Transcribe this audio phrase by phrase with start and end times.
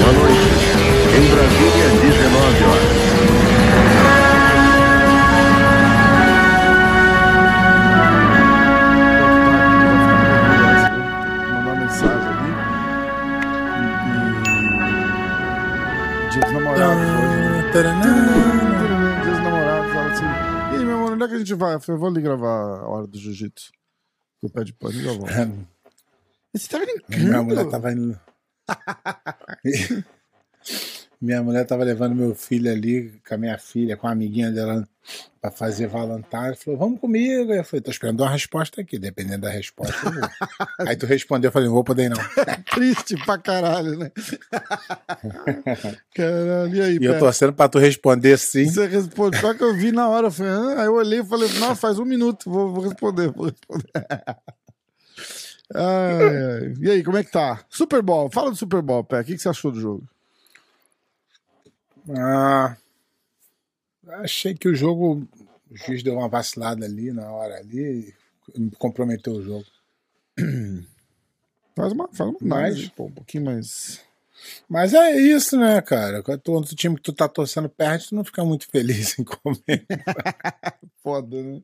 [0.00, 0.48] Boa noite.
[1.16, 3.98] Em Brasília, 19 horas.
[10.38, 12.50] Mandar uma mensagem ali.
[16.28, 17.70] E- Dia dos namorados hoje, né?
[19.22, 20.24] Dia dos namorados, assim.
[20.72, 21.74] E aí, meu onde é que a gente vai?
[21.74, 23.70] Eu falei, vou ali gravar a hora do jiu-jitsu.
[24.42, 25.32] O pé de pano e já volto.
[26.58, 27.24] Você tá brincando?
[27.24, 28.18] Minha mulher tava indo.
[31.20, 34.86] minha mulher tava levando meu filho ali com a minha filha, com a amiguinha dela,
[35.40, 36.56] pra fazer Valentine.
[36.56, 37.52] Falou, vamos comigo.
[37.52, 38.98] Eu falei, tô esperando uma resposta aqui.
[38.98, 40.22] Dependendo da resposta, eu vou.
[40.88, 42.18] Aí tu respondeu, eu falei, não vou poder não.
[42.74, 44.10] Triste pra caralho, né?
[46.14, 48.68] caralho, e aí, E eu torcendo pra tu responder sim.
[48.68, 51.24] Você responde, só que eu vi na hora, eu falei, ah, aí eu olhei e
[51.24, 53.90] falei, não, faz um minuto, vou, vou responder, vou responder.
[55.74, 56.74] Ai.
[56.80, 57.64] E aí, como é que tá?
[57.68, 60.08] Super Bowl, fala do Super Bowl, Pé, o que, que você achou do jogo?
[62.16, 62.76] Ah,
[64.20, 65.28] achei que o jogo,
[65.70, 68.14] o juiz deu uma vacilada ali na hora ali,
[68.54, 69.66] e comprometeu o jogo.
[71.76, 74.00] Faz uma, faz uma análise, pô, um pouquinho mais...
[74.68, 76.22] Mas é isso, né, cara?
[76.22, 79.84] Quando o time que tu tá torcendo perde, tu não fica muito feliz em comer.
[81.02, 81.60] Foda, né?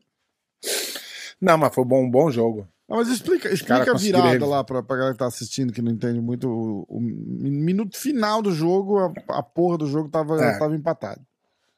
[1.39, 2.67] Não, mas foi bom, um bom jogo.
[2.87, 5.81] Não, mas explica, explica a virada rev- lá pra, pra galera que tá assistindo, que
[5.81, 6.47] não entende muito.
[6.47, 10.59] O, o minuto final do jogo, a, a porra do jogo tava, É.
[10.59, 11.25] tava empatado.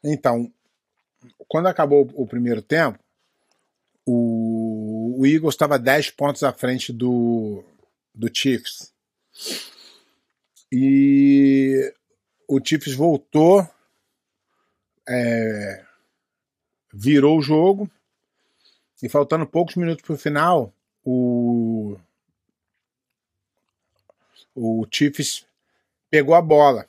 [0.03, 0.51] Então,
[1.47, 2.99] quando acabou o primeiro tempo,
[4.05, 7.63] o, o Eagles estava 10 pontos à frente do,
[8.13, 8.91] do Chiefs.
[10.71, 11.93] E
[12.47, 13.67] o Chiefs voltou,
[15.07, 15.85] é,
[16.93, 17.89] virou o jogo,
[19.01, 20.73] e faltando poucos minutos para o final,
[21.09, 21.97] o,
[24.53, 25.45] o Chiefs
[26.09, 26.85] pegou a bola.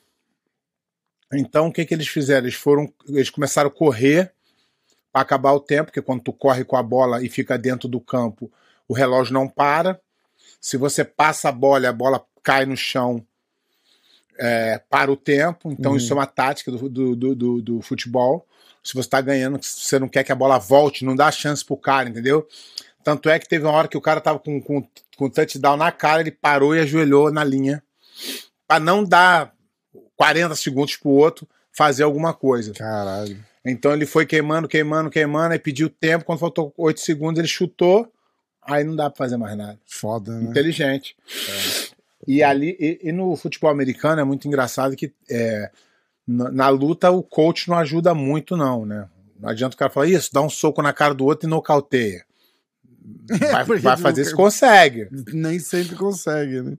[1.33, 2.45] Então, o que, que eles fizeram?
[2.47, 4.33] Eles foram, eles começaram a correr
[5.11, 8.01] para acabar o tempo, porque quando tu corre com a bola e fica dentro do
[8.01, 8.51] campo,
[8.87, 9.99] o relógio não para.
[10.59, 13.25] Se você passa a bola e a bola cai no chão,
[14.37, 15.71] é, para o tempo.
[15.71, 15.97] Então, Uhum.
[15.97, 18.45] isso é uma tática do, do, do, do- do futebol.
[18.81, 21.75] Se você está ganhando, você não quer que a bola volte, não dá chance pro
[21.77, 22.47] cara, entendeu?
[23.03, 24.87] Tanto é que teve uma hora que o cara tava com, com,
[25.17, 27.81] com touchdown na cara, ele parou e ajoelhou na linha
[28.67, 29.53] para não dar
[30.15, 32.73] 40 segundos pro outro fazer alguma coisa.
[32.73, 33.43] Caralho.
[33.65, 38.11] Então ele foi queimando, queimando, queimando, aí pediu tempo, quando faltou 8 segundos ele chutou,
[38.61, 39.79] aí não dá pra fazer mais nada.
[39.85, 40.49] Foda, né?
[40.49, 41.15] Inteligente.
[42.27, 45.71] E ali, e, e no futebol americano é muito engraçado que é,
[46.27, 49.09] na, na luta o coach não ajuda muito, não, né?
[49.39, 52.25] Não adianta o cara falar isso, dá um soco na cara do outro e nocauteia.
[53.51, 55.07] Vai, vai fazer se consegue.
[55.33, 56.77] Nem sempre consegue, né?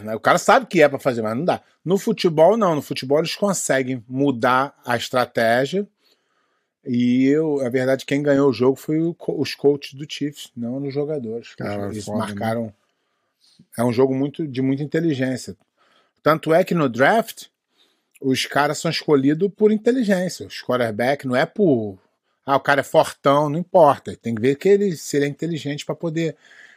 [0.00, 0.14] né?
[0.14, 1.62] O cara sabe que é pra fazer, mas não dá.
[1.84, 2.74] No futebol, não.
[2.74, 5.86] No futebol, eles conseguem mudar a estratégia.
[6.84, 10.82] E eu, a verdade, quem ganhou o jogo foi o os coaches do Chiefs, não
[10.82, 11.54] os jogadores.
[11.54, 12.24] Cara, Eles foda, né?
[12.26, 12.72] marcaram.
[13.76, 15.56] É um jogo muito de muita inteligência.
[16.22, 17.46] Tanto é que no draft,
[18.20, 20.46] os caras são escolhidos por inteligência.
[20.46, 21.98] Os quarterback não é por.
[22.44, 24.16] Ah, o cara é fortão, não importa.
[24.16, 26.36] Tem que ver que ele, se ele é inteligente para poder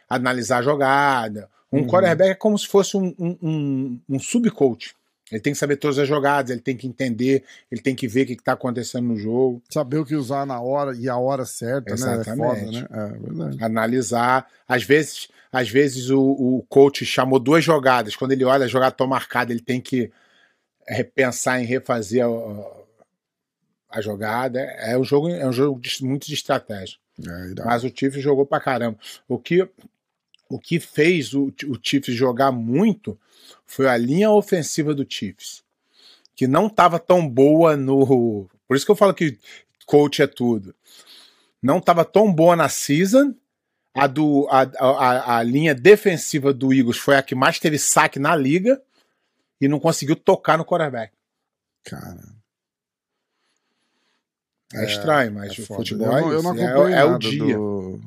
[0.10, 1.50] analisar a jogada.
[1.72, 1.88] Um Uhum.
[1.88, 4.96] quarterback é como se fosse um, um, um, um subcoach.
[5.32, 8.24] Ele tem que saber todas as jogadas, ele tem que entender, ele tem que ver
[8.24, 11.44] o que está acontecendo no jogo, Saber o que usar na hora e a hora
[11.46, 12.22] certa, né?
[12.22, 12.82] É foda, Exatamente.
[12.84, 12.88] né?
[12.92, 13.64] É verdade.
[13.64, 14.48] analisar.
[14.68, 18.16] Às vezes, às vezes o, o coach chamou duas jogadas.
[18.16, 20.12] Quando ele olha a jogada tão marcada, ele tem que
[20.88, 22.83] repensar em refazer a, a
[24.02, 24.60] jogada.
[24.60, 26.98] É um jogo, é um jogo de- muito de estratégia.
[27.20, 27.64] É.
[27.64, 28.98] Mas o Chiefs jogou pra caramba.
[29.28, 29.68] O que,
[30.50, 33.20] o que fez o, o Chiefs jogar muito
[33.66, 35.64] foi a linha ofensiva do Chiefs,
[36.36, 38.50] que não estava tão boa no.
[38.68, 39.38] Por isso que eu falo que
[39.86, 40.74] coach é tudo.
[41.62, 43.34] Não estava tão boa na season.
[43.96, 48.18] A, do, a, a, a linha defensiva do Eagles foi a que mais teve saque
[48.18, 48.82] na liga
[49.62, 51.14] e não conseguiu tocar no quarterback.
[51.84, 52.33] Cara.
[54.74, 56.52] É, estranho, mas é o futebol eu, é eu não.
[56.54, 57.58] É- acompanho é, o nada dia.
[57.58, 58.00] Do,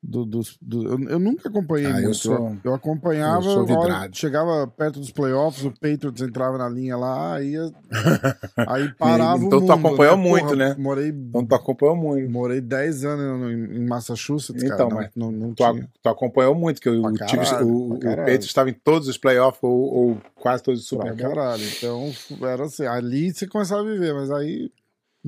[0.00, 2.18] do, dos- do- eu, eu nunca acompanhei Ah, eu muito.
[2.18, 7.34] sou- eu, acompanhava, eu hora chegava perto dos playoffs, o Patriots entrava na linha lá,
[7.34, 7.54] aí,
[8.68, 10.22] aí parava Então o tu mundo, acompanhou né?
[10.22, 10.74] muito, Porra, né?
[10.78, 12.30] Morei, Então tu acompanhou muito.
[12.30, 14.74] morei 10 anos em, Massachusetts, cara.
[14.74, 15.88] Então, não, mas não, não Tu, tinha.
[16.00, 18.18] tu acompanhou muito, que o, Pra caralho, o, pra o caralho.
[18.20, 21.34] Patriots estava em todos os playoffs ou, ou quase todos os Super Bowl.
[21.34, 21.64] caralho.
[21.76, 22.12] Então,
[22.42, 22.86] era assim.
[22.86, 24.70] Ali você começava a viver, mas aí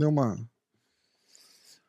[0.00, 0.36] deu uma.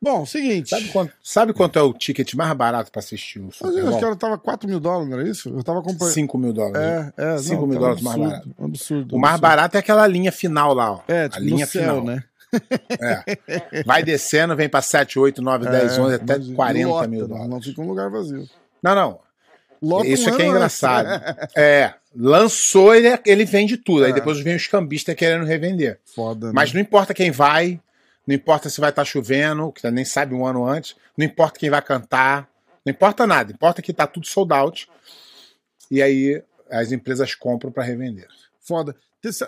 [0.00, 0.68] Bom, seguinte.
[0.70, 3.88] Sabe quanto, sabe quanto é o ticket mais barato para assistir o Super Bowl?
[3.88, 5.48] Acho que ela tava 4 mil dólares, não era isso?
[5.48, 6.12] Eu tava acompanhando.
[6.14, 7.12] 5 mil dólares.
[7.16, 7.38] É, é.
[7.38, 8.50] 5 mil dólares mais barato.
[8.60, 9.14] Absurdo.
[9.14, 11.00] O mais barato é aquela linha final lá, ó.
[11.06, 12.04] É, tipo, a linha céu, final.
[12.04, 12.24] né?
[12.90, 13.82] É.
[13.86, 17.48] Vai descendo, vem para 7, 8, 9, 10, 11, até 40 lota, mil dólares.
[17.50, 18.48] Não fica um lugar vazio.
[18.82, 19.18] Não, não.
[19.80, 21.06] Lota Isso um aqui é engraçado.
[21.06, 21.56] antes.
[21.56, 24.04] É, lançou, ele, ele vende tudo.
[24.04, 24.14] Aí É.
[24.14, 25.98] depois vem os cambistas querendo revender.
[26.04, 26.52] Foda, né?
[26.54, 27.80] Mas não importa quem vai,
[28.26, 31.70] não importa se vai estar chovendo, que nem sabe um ano antes, não importa quem
[31.70, 32.48] vai cantar,
[32.84, 34.88] não importa nada, importa que tá tudo sold out.
[35.90, 38.28] E aí as empresas compram para revender.
[38.60, 38.96] Foda.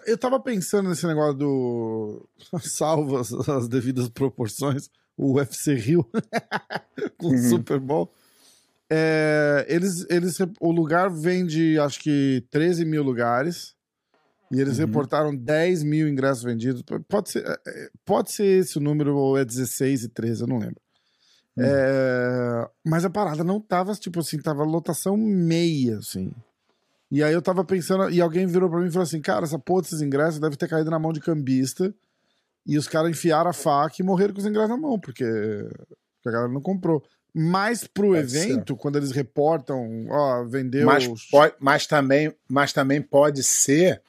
[0.06, 2.28] Eu tava pensando nesse negócio do.
[2.62, 6.08] Salvo as, as devidas proporções, o UFC Rio
[7.18, 7.48] com o Uhum.
[7.50, 8.12] Super Bowl.
[8.88, 13.73] É, eles, eles, o lugar vende, acho que 13 mil lugares.
[14.54, 14.86] E eles Uhum.
[14.86, 16.82] reportaram 10 mil ingressos vendidos.
[17.08, 20.46] Pode ser, é, é, pode ser esse o número, ou é 16 e 13, eu
[20.46, 20.80] não lembro.
[21.56, 21.64] Uhum.
[21.64, 26.32] É, mas a parada não tava, tipo assim, tava lotação meia, assim.
[27.10, 29.58] E aí eu tava pensando, e alguém virou pra mim e falou assim: cara, essa
[29.58, 31.94] porra desses ingressos deve ter caído na mão de cambista.
[32.66, 36.28] E os caras enfiaram a faca e morreram com os ingressos na mão, porque, porque
[36.28, 37.04] a galera não comprou.
[37.32, 40.86] Mas pro Pode evento, quando eles reportam, ó, vendeu.
[40.86, 44.00] Mas, pode- mas, também, mas também pode ser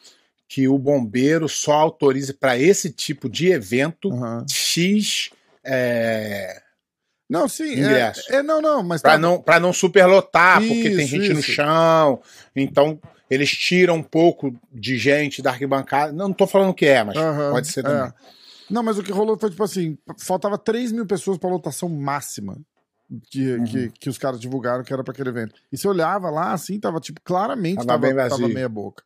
[0.48, 4.46] que o bombeiro só autorize para esse tipo de evento Aham.
[4.50, 5.30] X.
[5.64, 6.62] É,
[7.30, 7.74] Não, sim.
[7.74, 8.32] Ingresso.
[8.32, 11.34] É, é, não, não, mas para tá- não, pra não superlotar, porque tem Isso, gente
[11.34, 11.52] no isso.
[11.54, 12.22] chão.
[12.56, 13.00] Então,
[13.30, 16.12] eles tiram um pouco de gente da arquibancada.
[16.14, 17.84] Não, não tô falando o que é, mas Aham, pode ser é.
[17.84, 18.14] também.
[18.70, 22.58] Não, mas o que rolou foi tipo assim: faltava 3 mil pessoas pra lotação máxima
[23.32, 23.64] que, Uhum.
[23.66, 25.56] que, que os caras divulgaram que era pra aquele evento.
[25.72, 28.50] E você olhava lá, assim, tava tipo, claramente Tava tava, bem tava vazio.
[28.54, 29.04] meia boca.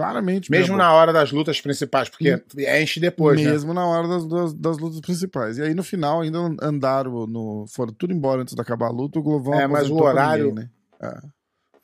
[0.00, 2.42] Claramente Mesmo na hora das lutas principais, porque
[2.80, 3.50] enche depois, né?
[3.50, 5.58] Mesmo na hora das, das, das lutas principais.
[5.58, 9.18] E aí no final ainda andaram, no, foram tudo embora antes de acabar a luta.
[9.18, 10.70] O Glovão É, mas o horário- ninguém,
[11.00, 11.20] né?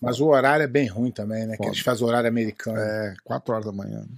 [0.00, 1.56] Mas o horário é bem ruim também, né?
[1.56, 2.78] Que eles fazem horário americano.
[2.78, 4.00] É, 4 horas da manhã.
[4.00, 4.16] né?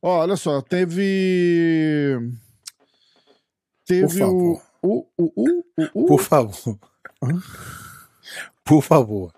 [0.00, 2.16] Ó, olha só, teve.
[3.86, 4.60] Teve o.
[4.82, 5.64] O, o, o,
[5.94, 6.78] o, Por favor.
[8.64, 9.32] Por favor.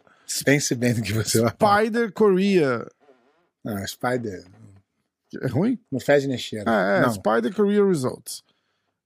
[0.44, 1.50] Pense bem no que você vai.
[1.86, 2.86] Spider Korea.
[3.64, 4.44] Não, Spider.
[5.42, 5.78] É ruim?
[5.92, 6.70] Não fede nem cheira.
[6.70, 8.42] É, é não, Spider Korea Results.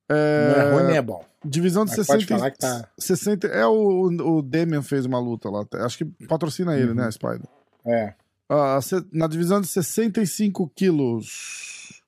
[0.08, 1.24] não é ruim nem é bom.
[1.44, 3.46] Divisão de Mas pode 60, falar que tá- 60.
[3.48, 4.06] É o,
[4.36, 5.64] o Demian fez uma luta lá.
[5.84, 6.94] Acho que patrocina ele, Uhum.
[6.94, 7.42] né, Spider?
[7.84, 8.14] É.
[8.48, 8.78] Ah,
[9.10, 12.02] na divisão de 65 quilos.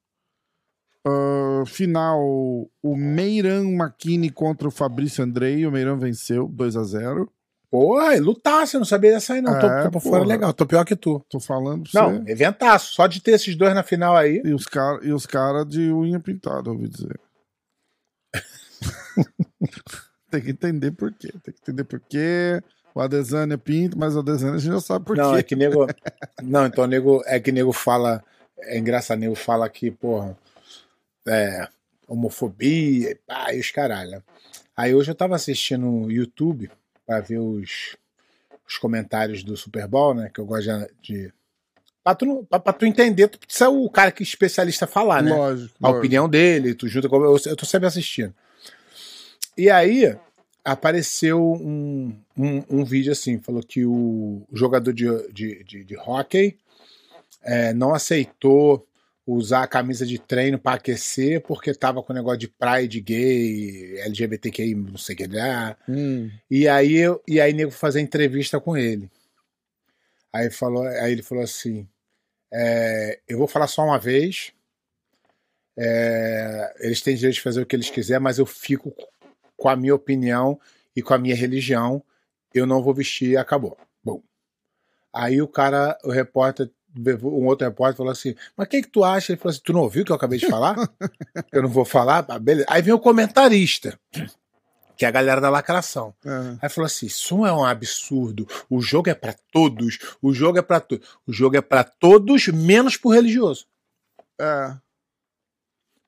[1.07, 5.67] ah, final, o Meiran Makini contra o Fabrício Andrei.
[5.67, 7.33] O Meiran venceu 2 a 0
[7.75, 9.59] Porra, lutar, você não sabia dessa aí, não.
[9.59, 10.19] tô, É, tô por porra.
[10.19, 11.21] fora legal, tô pior que tu.
[11.29, 12.31] Tô falando pra Não, você.
[12.31, 12.95] eventaço.
[12.95, 14.41] Só de ter esses dois na final aí.
[14.45, 17.19] E os caras cara de unha pintada, ouvi dizer.
[20.31, 21.33] tem que entender por quê.
[21.43, 22.63] Tem que entender por quê.
[22.95, 25.39] O Adesanya pinta, mas o Adesanya a gente já sabe por não, quê.
[25.41, 25.85] é que nego.
[26.45, 28.23] não, então nego, é que nego fala.
[28.57, 30.39] É engraçado, nego fala que, porra,
[31.27, 31.67] é,
[32.07, 34.13] homofobia e pá, e os caralho.
[34.13, 34.23] né?
[34.77, 36.71] Aí hoje eu tava assistindo o YouTube
[37.07, 37.97] pra ver os,
[38.69, 40.31] os comentários do Super Bowl, né?
[40.33, 40.65] Que eu gosto
[41.03, 41.25] de.
[41.25, 41.33] de
[42.03, 45.23] pra, tu, não- pra, pra tu entender, tu precisa o cara que é especialista falar,
[45.23, 45.33] né?
[45.33, 45.75] Lógico.
[45.81, 45.99] a lógico.
[45.99, 47.17] opinião dele, tu junta com.
[47.17, 48.35] Eu, eu tô sempre assistindo.
[49.57, 50.17] E aí
[50.65, 56.57] apareceu um, um, um vídeo assim, falou que o jogador de, de, de, de hockey
[57.43, 58.87] é, não aceitou
[59.27, 64.75] usar a camisa de treino para aquecer porque tava com negócio de pride gay, LGBTQI,
[64.75, 65.77] não sei o que lá.
[65.89, 69.11] Hum, E aí, eu- e aí nego fazer entrevista com ele.
[70.33, 71.89] Aí, falou, aí ele falou assim:
[72.53, 74.53] é, eu vou falar só uma vez.
[75.77, 78.95] é, eles têm direito de fazer o que eles quiserem, mas eu fico
[79.57, 80.61] com a minha opinião
[80.95, 82.03] e com a minha religião.
[82.53, 83.77] Eu não vou vestir e acabou.
[84.03, 84.23] Bom.
[85.13, 89.33] Aí o cara, o repórter, um outro repórter falou assim: Mas o que, tu acha?
[89.33, 90.77] Ele falou assim: Tu não ouviu o que eu acabei de falar?
[91.53, 92.25] eu não vou falar?
[92.29, 92.67] Ah, beleza.
[92.69, 93.99] Aí vem o comentarista,
[94.97, 96.15] que é a galera da lacração.
[96.25, 96.57] é.
[96.63, 98.47] Aí falou assim: isso é um absurdo.
[98.71, 99.99] O jogo é pra todos.
[100.23, 101.07] O jogo é pra todos.
[101.27, 103.67] O jogo é pra todos, menos pro religioso.
[104.41, 104.75] É.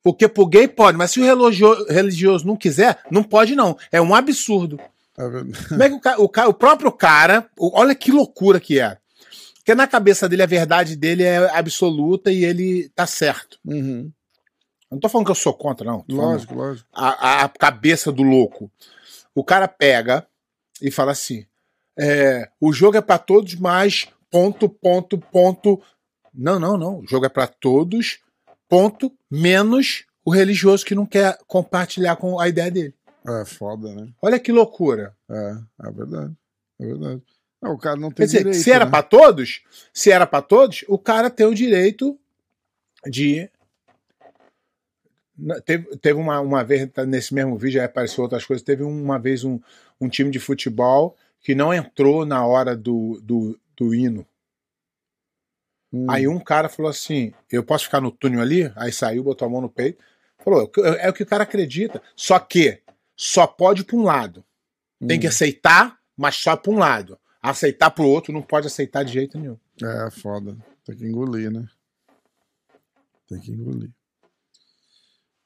[0.03, 3.77] Porque pro gay pode, mas se o religio- religioso não quiser, não pode não.
[3.91, 4.79] É um absurdo.
[5.17, 5.23] É.
[5.69, 8.97] Como é que o, o o próprio cara, olha que loucura que é.
[9.67, 13.59] Porque na cabeça dele a verdade dele é absoluta e ele tá certo.
[13.65, 14.09] Uhum.
[14.89, 16.03] Eu não tô falando que eu sou contra, não.
[16.03, 16.89] Tô falando Lógico, lógico.
[16.93, 18.71] a, a- cabeça do louco.
[19.35, 20.25] O cara pega
[20.81, 21.45] e fala assim:
[21.99, 25.81] é, o jogo é pra todos, mas ponto, ponto, ponto.
[26.33, 26.99] Não, não, não.
[26.99, 28.19] O jogo é pra todos,
[28.69, 32.93] ponto, menos o religioso que não quer compartilhar com a ideia dele.
[33.27, 34.07] É foda, né?
[34.21, 35.13] Olha que loucura.
[35.29, 35.57] É,
[35.87, 36.33] é verdade.
[36.79, 37.21] É verdade.
[37.61, 38.91] Não, o cara não tem Quer dizer, direito, se era né?
[38.91, 42.17] pra todos, se era pra todos, o cara tem o direito
[43.05, 43.49] de.
[45.65, 49.19] Teve, teve uma, uma vez, tá nesse mesmo vídeo, aí apareceu outras coisas, teve uma
[49.19, 49.59] vez um,
[50.01, 54.25] um time de futebol que não entrou na hora do, do, do hino.
[55.93, 56.07] Hum.
[56.09, 58.71] Aí um cara falou assim: Eu posso ficar no túnel ali?
[58.75, 60.03] Aí saiu, botou a mão no peito.
[60.43, 62.01] Falou: "É o que- É o que o cara acredita.
[62.15, 62.81] Só que
[63.15, 64.43] só pode para um lado.
[65.07, 65.21] Tem Hum.
[65.21, 67.17] que aceitar, mas só para um lado.
[67.49, 69.57] Aceitar pro outro não pode aceitar de jeito nenhum.
[69.81, 70.55] É, foda.
[70.85, 71.65] Tem que engolir, né?
[73.27, 73.89] Tem que engolir.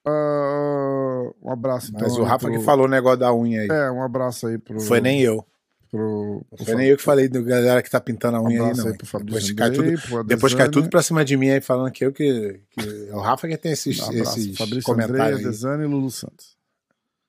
[0.05, 2.01] Ah, um abraço, então.
[2.01, 3.67] Mas o aí Rafa pro- que falou o negócio da unha aí.
[3.69, 4.79] É, um abraço aí pro.
[4.79, 5.45] Foi nem eu.
[5.91, 8.59] Pro, pro Foi nem eu que falei do galera que tá pintando a Um unha
[8.61, 8.91] aí, abraço não.
[8.93, 11.91] aí pro Depois cai, tudo, pro depois cai tudo pra cima de mim aí, falando
[11.91, 12.61] que eu que.
[12.71, 15.45] que é o Rafa que tem esses, Um abraço, esses Fabrício comentários aí.
[15.45, 16.57] Adesanya e Lulu Santos.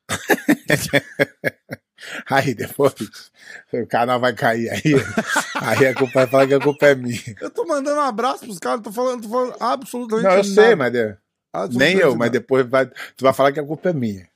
[2.29, 2.95] Aí depois
[3.73, 4.83] o canal vai cair aí.
[5.61, 7.37] aí a culpa vai falar que a culpa é minha.
[7.41, 10.55] Eu tô mandando um abraço pros caras, tô falando, tô falando absolutamente Não, eu nada.
[10.55, 13.93] sei, mas de- nem eu, mas depois vai, tu vai falar que a culpa é
[13.93, 14.29] minha.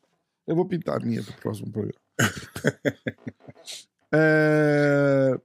[0.47, 1.99] Eu vou pintar a minha pro próximo programa.
[4.13, 5.39] é...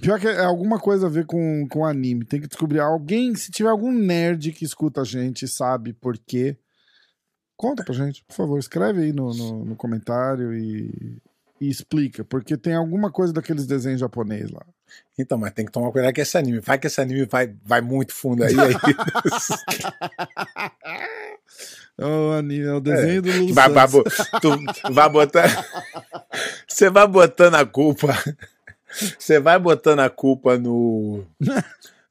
[0.00, 2.24] Pior que é alguma coisa a ver com, com anime.
[2.24, 2.80] Tem que descobrir.
[2.80, 6.56] Alguém, se tiver algum nerd que escuta a gente sabe por quê,
[7.64, 8.58] conta pra gente, por favor.
[8.58, 11.16] Escreve aí no, no, no comentário e,
[11.58, 12.22] e explica.
[12.22, 14.60] Porque tem alguma coisa daqueles desenhos japonês lá.
[15.18, 16.60] Então, mas tem que tomar cuidado com esse anime.
[16.60, 18.54] Vai que esse anime vai, vai muito fundo aí.
[18.54, 18.74] aí
[21.96, 23.86] É o anime, é o desenho do Lulu vai, vai,
[24.42, 25.64] tu vai botar.
[26.66, 28.12] Você vai botando a culpa.
[29.16, 31.24] Você vai botando a culpa no.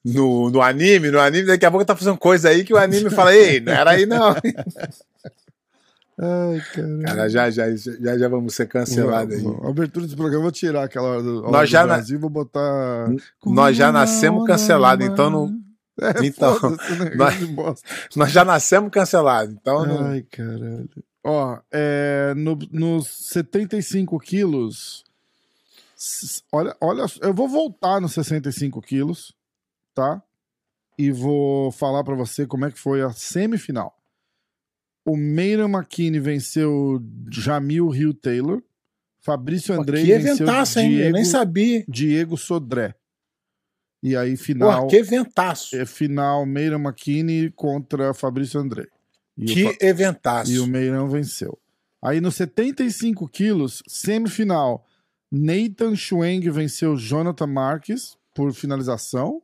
[0.06, 3.10] No, no anime, no anime, daqui a pouco tá fazendo coisa aí que o anime
[3.10, 4.36] fala, ei, não era aí não.
[6.20, 7.04] Ai, caramba.
[7.06, 9.42] Cara, já, já, já, já vamos ser cancelados aí.
[9.42, 12.20] Vou- Abertura desse programa, eu vou tirar aquela hora do, Nós do já na- Brasil,
[12.20, 13.10] vou botar.
[13.46, 15.64] Nós já nascemos cancelados, então não.
[16.02, 16.54] É, Então,
[17.00, 17.84] negócio nós-.
[18.16, 20.06] Nós já nascemos cancelados, então não.
[20.08, 20.90] Ai, caralho.
[21.24, 25.04] Ó, é, no, nos 75 quilos.
[26.52, 29.34] Olha, olha, eu vou voltar nos 65 quilos,
[29.96, 30.22] tá?
[30.98, 33.98] E vou falar pra você como é que foi a semifinal.
[35.06, 38.62] O Meira McKinney venceu Jamil Hill Taylor.
[39.22, 40.92] Fabrício Andrei que venceu eventaço, hein?
[40.92, 41.86] Eu Diego, nem sabia.
[41.88, 42.94] Diego Sodré.
[44.02, 44.80] E aí, final.
[44.82, 45.76] Porra, que eventaço.
[45.78, 48.88] é, final Meira McKinney contra Fabrício Andrei.
[49.38, 50.52] E o Que Fa- eventaço.
[50.52, 51.58] e o Meirão venceu.
[52.02, 54.86] Aí nos 75 quilos, semifinal,
[55.32, 59.42] Nathan Schweng venceu Jonathan Marques por finalização.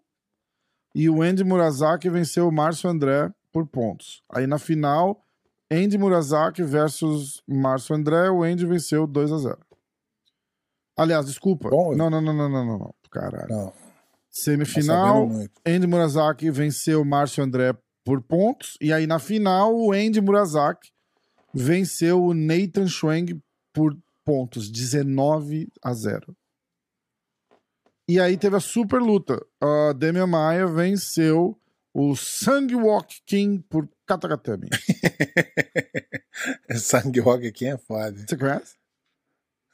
[0.94, 4.22] E o Andy Murazaki venceu o Márcio André por pontos.
[4.30, 5.24] Aí na final,
[5.72, 9.58] Andy Murazaki versus Márcio André, o Andy venceu 2 a 0
[10.98, 11.70] Aliás, desculpa.
[11.70, 12.96] Bom, não, não, não, não, não, não.
[13.10, 13.48] Caralho.
[13.50, 13.78] Não, tá
[14.30, 15.54] Semifinal, muito.
[15.66, 17.74] Andy Murazaki venceu Márcio André
[18.04, 18.78] por pontos.
[18.82, 20.92] E aí, na final, o Andy Murazaki
[21.54, 23.42] venceu o Nathan Schweng
[23.74, 23.96] por
[24.26, 26.36] pontos, 19 a 0.
[28.08, 29.40] E aí teve a super luta.
[29.62, 31.56] A Demian Maia venceu
[32.01, 34.70] o Sangwalk King por Katakatami.
[36.77, 38.15] Sangue Rock aqui é foda.
[38.27, 38.75] Você conhece?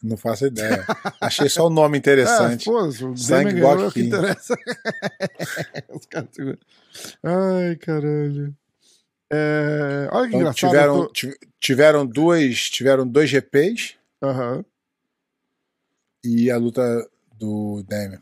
[0.04, 0.86] Não faço ideia.
[1.22, 2.64] Achei só o nome interessante.
[2.70, 4.08] É, pô, ganhou, é o Walk que King.
[4.16, 4.56] interessa.
[5.90, 6.58] Os caras seguram.
[7.24, 8.56] Ai, caralho.
[9.32, 10.70] É, Olha que Então, engraçado.
[10.72, 14.64] tiveram, tô- tiv- tiveram, duas, tiveram dois GPs Aham.
[16.24, 16.82] e a luta
[17.38, 18.22] do Damian.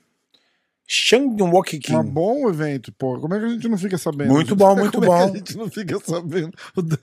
[0.86, 1.98] Shang Walk King.
[1.98, 3.18] Um bom evento, pô.
[3.20, 4.34] Como é que a gente não fica sabendo?
[4.34, 5.32] Muito bom, muito Como é bom.
[5.32, 6.52] que a gente não fica sabendo?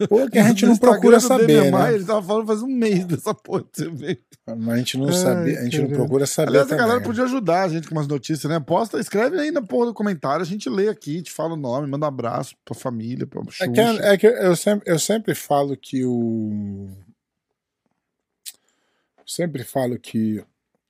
[0.09, 1.95] Pô, que a gente não procura saber, né?
[1.95, 4.21] Ele tava falando faz um mês dessa porra desse evento.
[4.47, 5.97] Mas a gente não Ai, sabia, a gente não caralho.
[5.97, 6.85] procura saber Aliás, a também.
[6.87, 8.61] galera podia ajudar a gente com umas notícias, né?
[8.61, 11.87] Posta, escreve aí na porra do comentário, a gente lê aqui, te fala o nome,
[11.89, 13.71] manda um abraço pra família, pra É Xuxa.
[13.73, 16.91] que, é que eu, sempre, eu sempre falo que o.
[19.27, 20.45] Sempre falo que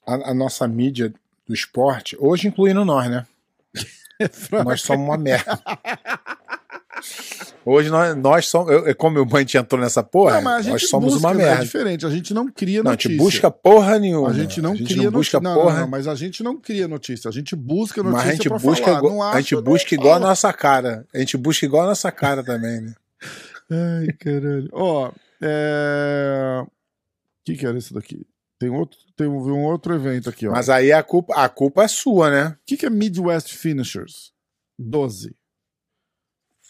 [0.07, 1.13] a, a nossa mídia
[1.51, 3.27] do esporte, hoje incluindo nós, né?
[4.65, 5.61] nós somos uma merda.
[7.65, 8.71] Hoje nós, nós somos.
[8.73, 11.43] Eu, como meu mãe entrou nessa porra, Não, a nós somos busca, uma né?
[11.43, 11.65] É merda.
[11.65, 13.11] diferente, a gente não cria não, a notícia.
[13.11, 14.31] gente busca porra nenhuma.
[14.31, 15.41] A gente não a gente cria não busca notícia.
[15.41, 15.75] Não, porra.
[15.75, 17.29] não, não, mas a gente não cria notícia.
[17.29, 20.03] A gente busca notícia mas a gente busca, igual, Não a gente acha, busca não
[20.03, 21.05] igual a nossa cara.
[21.13, 22.95] A gente busca igual a nossa cara também, né?
[23.71, 24.69] Ai, caralho.
[24.73, 25.11] Ó,
[25.43, 26.63] é...
[26.63, 26.71] O
[27.45, 28.25] que que era isso daqui?
[28.61, 30.53] Tem outro, tem um, outro evento aqui, ó.
[30.53, 32.49] Mas aí a culpa, a culpa é sua, né?
[32.49, 34.35] O que que é Midwest Finishers?
[34.79, 35.35] 12.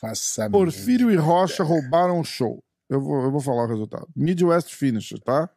[0.01, 2.63] Faça Porfírio e Rocha roubaram o show.
[2.89, 4.07] Eu vou, eu vou falar o resultado.
[4.15, 5.51] Midwest Finishers, tá?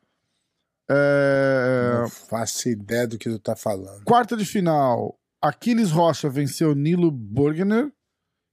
[0.89, 1.99] É...
[2.01, 4.03] Não faço ideia do que tu tá falando.
[4.03, 5.19] Quarta de final.
[5.39, 7.91] Aquiles Rocha venceu Nilo Burgener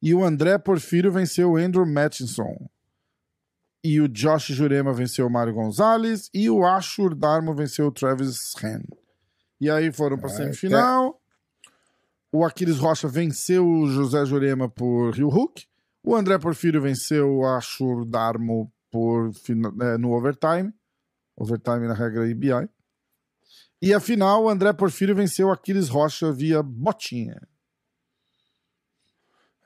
[0.02, 2.68] e o André Porfírio venceu Andrew Mattinson.
[3.82, 8.36] E o Josh Jurema venceu o Mário Gonzalez e o Ashur Darmo venceu o Travis
[8.62, 8.82] Hen.
[9.60, 11.20] E aí foram para Ah, semifinal.
[12.32, 15.64] O Aquiles Rocha venceu o José Jurema por Rio Hook.
[16.02, 20.72] O André Porfírio venceu o Ashur Darmo por, eh, no overtime.
[21.36, 22.68] Overtime na regra IBI.
[23.82, 27.40] E a final, o André Porfírio venceu o Aquiles Rocha via botinha.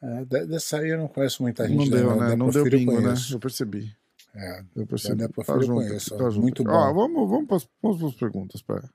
[0.03, 1.79] É, de- dessa aí eu não conheço muita gente.
[1.79, 2.29] Não deu, né?
[2.31, 2.37] né?
[2.37, 3.15] Não deu Porfírio bingo, né?
[3.31, 3.95] Eu percebi.
[4.35, 5.23] É, Eu percebi.
[5.23, 6.31] Da Porfírio eu conheço, ó.
[6.33, 6.95] Muito Ó, bom.
[6.95, 8.91] vamos, vamos para vamos pras perguntas, pera.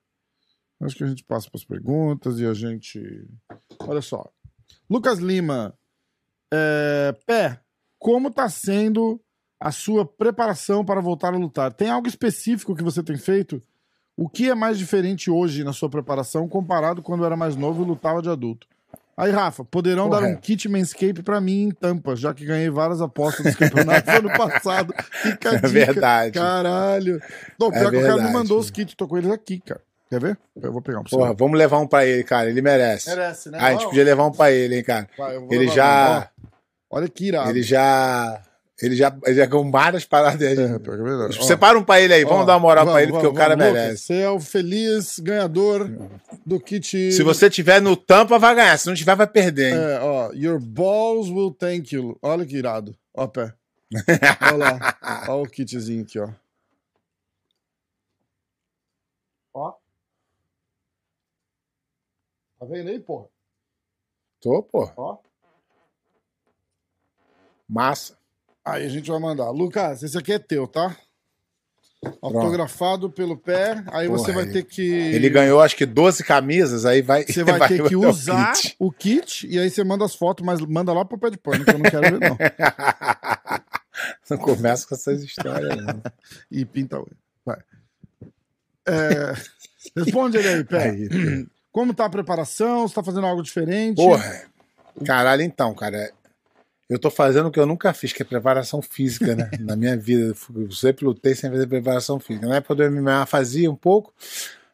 [0.82, 3.28] Acho que a gente passa para as perguntas e a gente.
[3.80, 4.30] Olha só.
[4.90, 5.74] Lucas Lima.
[6.52, 7.60] É, Pé,
[7.98, 9.20] como tá sendo
[9.60, 11.74] a sua preparação para voltar a lutar?
[11.74, 13.62] Tem algo específico que você tem feito?
[14.18, 17.88] O que é mais diferente hoje na sua preparação comparado quando era mais novo e
[17.88, 18.68] lutava de adulto?
[19.22, 23.02] Aí, Rafa, poderão dar um kit Manscape pra mim em Tampa, já que ganhei várias
[23.02, 24.94] apostas dos campeonatos ano passado.
[25.22, 25.68] Fica a É dica.
[25.68, 26.32] verdade.
[26.40, 27.22] Caralho.
[27.60, 29.82] Não, É pior que o cara me mandou os kits, tô com eles aqui, cara.
[30.10, 30.40] Quer ver?
[30.60, 31.18] Eu vou pegar um pra você.
[31.18, 32.50] Porra, vamos levar um pra ele, cara.
[32.50, 33.10] Ele merece.
[33.10, 33.58] Merece, né?
[33.62, 35.08] Ah, a gente podia levar um pra ele, hein, cara.
[35.18, 36.30] vai, Ele já.
[36.44, 36.48] um.
[36.92, 37.50] Olha que irado.
[37.52, 38.42] Ele já.
[38.82, 40.42] Ele já, ele já ganhou várias paradas.
[40.42, 41.40] É, é.
[41.40, 43.28] Ó, Separa um pra ele aí, vamos ó, dar uma moral pra vamos, ele, porque
[43.28, 44.04] vamos, o cara vamos, merece.
[44.04, 45.90] Você é o feliz ganhador
[46.46, 47.12] do kit.
[47.12, 48.78] Se você tiver no tampa, vai ganhar.
[48.78, 49.80] Se não tiver, vai perder, hein?
[49.80, 52.18] É, ó, your balls will thank you.
[52.22, 52.96] Olha que irado.
[53.14, 53.54] Ó, pé.
[54.54, 54.98] Olha lá.
[55.28, 56.30] Olha o kitzinho aqui, ó.
[59.54, 59.74] Ó.
[62.60, 63.28] Tá vendo aí, porra?
[64.40, 64.90] Tô, pô.
[64.96, 65.18] Ó.
[67.68, 68.19] Massa.
[68.72, 69.50] Aí a gente vai mandar.
[69.50, 70.96] Lucas, esse aqui é teu, tá?
[72.22, 73.84] Autografado pelo pé.
[73.92, 74.82] Aí Porra, você vai ter que.
[74.82, 77.26] Ele ganhou acho que 12 camisas, aí vai.
[77.26, 78.76] Você vai, ter que botar o usar kit.
[78.80, 81.66] o kit e aí você manda as fotos, mas manda lá pro pé de pano,
[81.66, 82.38] que eu não quero ver, não.
[84.30, 86.02] não começa com essas histórias, não.
[86.50, 87.08] E pinta o.
[87.46, 87.58] Vai.
[88.88, 89.34] É,
[89.98, 90.90] Responde ele aí, pé.
[90.90, 91.48] Aí.
[91.72, 92.88] Como tá a preparação?
[92.88, 93.98] Você tá fazendo algo diferente?
[93.98, 94.44] Porra.
[95.06, 96.12] Caralho, então, cara.
[96.90, 99.52] Eu tô fazendo o que eu nunca fiz, que é preparação física, né?
[99.62, 100.36] Na minha vida.
[100.56, 102.48] Eu sempre lutei sem fazer preparação física.
[102.48, 104.12] Na época do MMA fazia um pouco,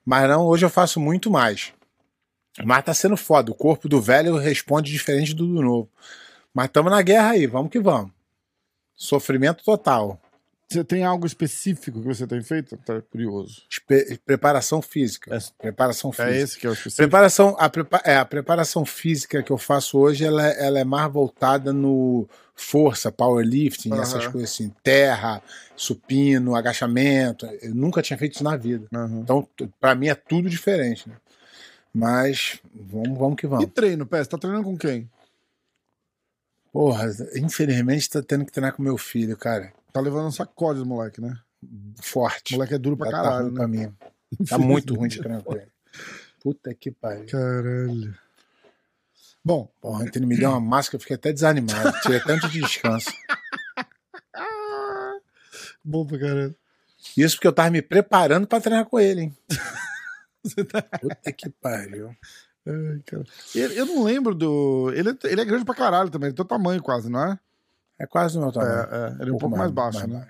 [0.06, 1.74] mas não, hoje eu faço muito mais.
[2.64, 3.52] Mas tá sendo foda.
[3.52, 5.90] O corpo do velho responde diferente do do novo.
[6.54, 8.12] Mas estamos na guerra aí, vamos que vamos.
[8.96, 10.22] Sofrimento total.
[10.68, 12.76] Você tem algo específico que você tem feito?
[12.78, 13.62] Tá curioso.
[13.70, 15.36] Espe- preparação física.
[15.36, 16.32] É- Preparação física.
[16.34, 16.98] É esse que é o específico?
[17.08, 20.84] Preparação, a, prepa- é, a preparação física que eu faço hoje, ela, é- ela é
[20.84, 24.02] mais voltada no força, powerlifting, Aham.
[24.02, 25.42] essas coisas assim, terra,
[25.76, 27.46] supino, agachamento.
[27.62, 28.88] Eu nunca tinha feito isso na vida.
[28.94, 29.20] Aham.
[29.20, 29.48] Então,
[29.80, 31.16] pra mim é tudo diferente, né?
[31.94, 33.72] Mas vamos, vamos que E vamos.
[33.74, 34.24] treino, pé?
[34.24, 35.10] Você tá treinando com quem?
[36.74, 39.72] Porra, infelizmente tá tendo que treinar com meu filho, cara.
[39.96, 41.40] Tá levando um sacode do moleque, né?
[41.64, 42.54] O Forte.
[42.54, 43.94] moleque é duro pra Tá- tá caralho, ruim né?
[44.50, 45.72] Tá muito ruim de treinar com ele.
[46.44, 47.26] Puta que pariu.
[47.28, 48.14] Caralho.
[49.42, 51.94] Bom, Porra, ontem ele me deu uma máscara, eu fiquei até desanimado.
[52.02, 53.10] Tirei tanto de descanso.
[55.82, 56.56] bom pra caralho.
[57.16, 59.38] Isso porque eu tava me preparando pra treinar com ele, hein?
[60.72, 62.10] Tá- Puta que pariu.
[62.68, 63.24] Ai, cara.
[63.56, 64.92] Ele- eu não lembro do.
[64.94, 67.40] Ele, é- ele é grande pra caralho também, ele tem o tamanho quase, não é?
[68.00, 68.74] É quase o meu tamanho.
[68.74, 70.28] É, é, ele é um pouco mais, baixo, né?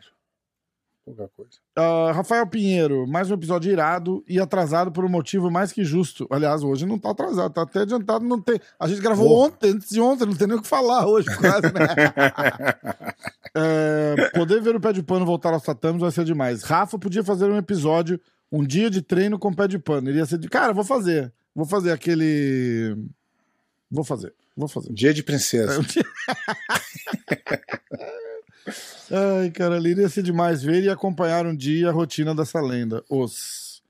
[1.05, 1.51] Pouca coisa.
[1.75, 6.27] Ah, Rafael Pinheiro, mais um episódio irado e atrasado por um motivo mais que justo.
[6.31, 8.59] Aliás, hoje não tá atrasado, tá até adiantado, não tem.
[8.79, 11.71] A gente gravou ontem, antes de ontem, não tem nem o que falar hoje, quase,
[11.73, 11.85] né?
[13.57, 16.61] É, poder ver o pé de pano voltar aos tatames vai ser demais.
[16.63, 18.19] Rafa podia fazer um episódio,
[18.51, 20.09] um dia de treino com pé de pano.
[20.09, 20.49] Iria ser de.
[20.49, 21.31] Cara, vou fazer.
[21.55, 22.97] Vou fazer aquele.
[23.95, 24.91] Vou fazer, vou fazer.
[24.91, 25.79] Dia de princesa.
[29.09, 33.01] Ai, cara, iria ser demais ver e acompanhar um dia a rotina dessa lenda.
[33.09, 33.81] Os.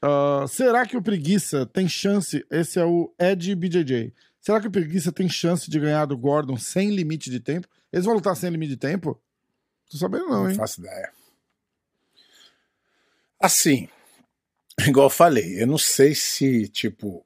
[0.00, 2.46] Ah, será que o Preguiça tem chance?
[2.50, 4.14] Esse é o Ed BJJ.
[4.40, 7.68] Será que o Preguiça tem chance de ganhar do Gordon sem limite de tempo?
[7.92, 9.20] Eles vão lutar sem limite de tempo?
[9.90, 10.56] Tô sabendo não, Não hein?
[10.56, 11.12] faço ideia.
[13.38, 13.86] Assim,
[14.86, 17.22] igual eu falei, eu não sei se, tipo.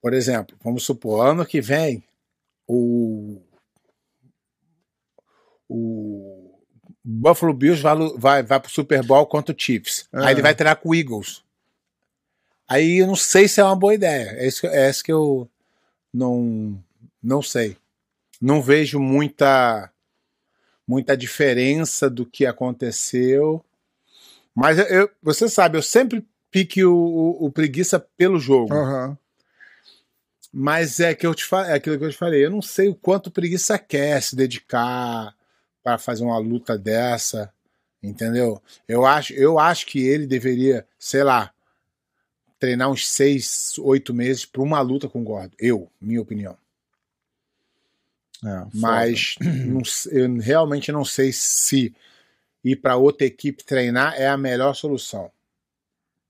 [0.00, 2.02] Por exemplo, vamos supor, ano que vem,
[2.66, 3.40] o.
[5.68, 6.58] O
[7.04, 10.08] Buffalo Bills vai, vai, vai pro Super Bowl contra o Chiefs.
[10.12, 10.24] É.
[10.24, 11.44] Aí ele vai treinar com o Eagles.
[12.66, 14.30] Aí eu não sei se é uma boa ideia.
[14.38, 15.48] É isso que, é isso que eu
[16.12, 16.82] não,
[17.22, 17.76] não sei.
[18.40, 19.90] Não vejo muita
[20.86, 23.62] muita diferença do que aconteceu,
[24.54, 28.74] Mas eu, você sabe, eu sempre pique o, o, o preguiça pelo jogo.
[28.74, 29.18] Aham.
[30.52, 32.94] Mas é que eu te é aquilo que eu te falei, eu não sei o
[32.94, 35.34] quanto preguiça quer se dedicar
[35.82, 37.52] para fazer uma luta dessa,
[38.02, 38.60] entendeu?
[38.86, 41.52] Eu acho, eu acho que ele deveria, sei lá,
[42.58, 45.54] treinar uns seis, oito meses para uma luta com o Gordo.
[45.58, 46.56] Eu, minha opinião.
[48.44, 48.66] É.
[48.74, 51.94] Mas não eu realmente não sei se
[52.64, 55.30] ir para outra equipe treinar é a melhor solução.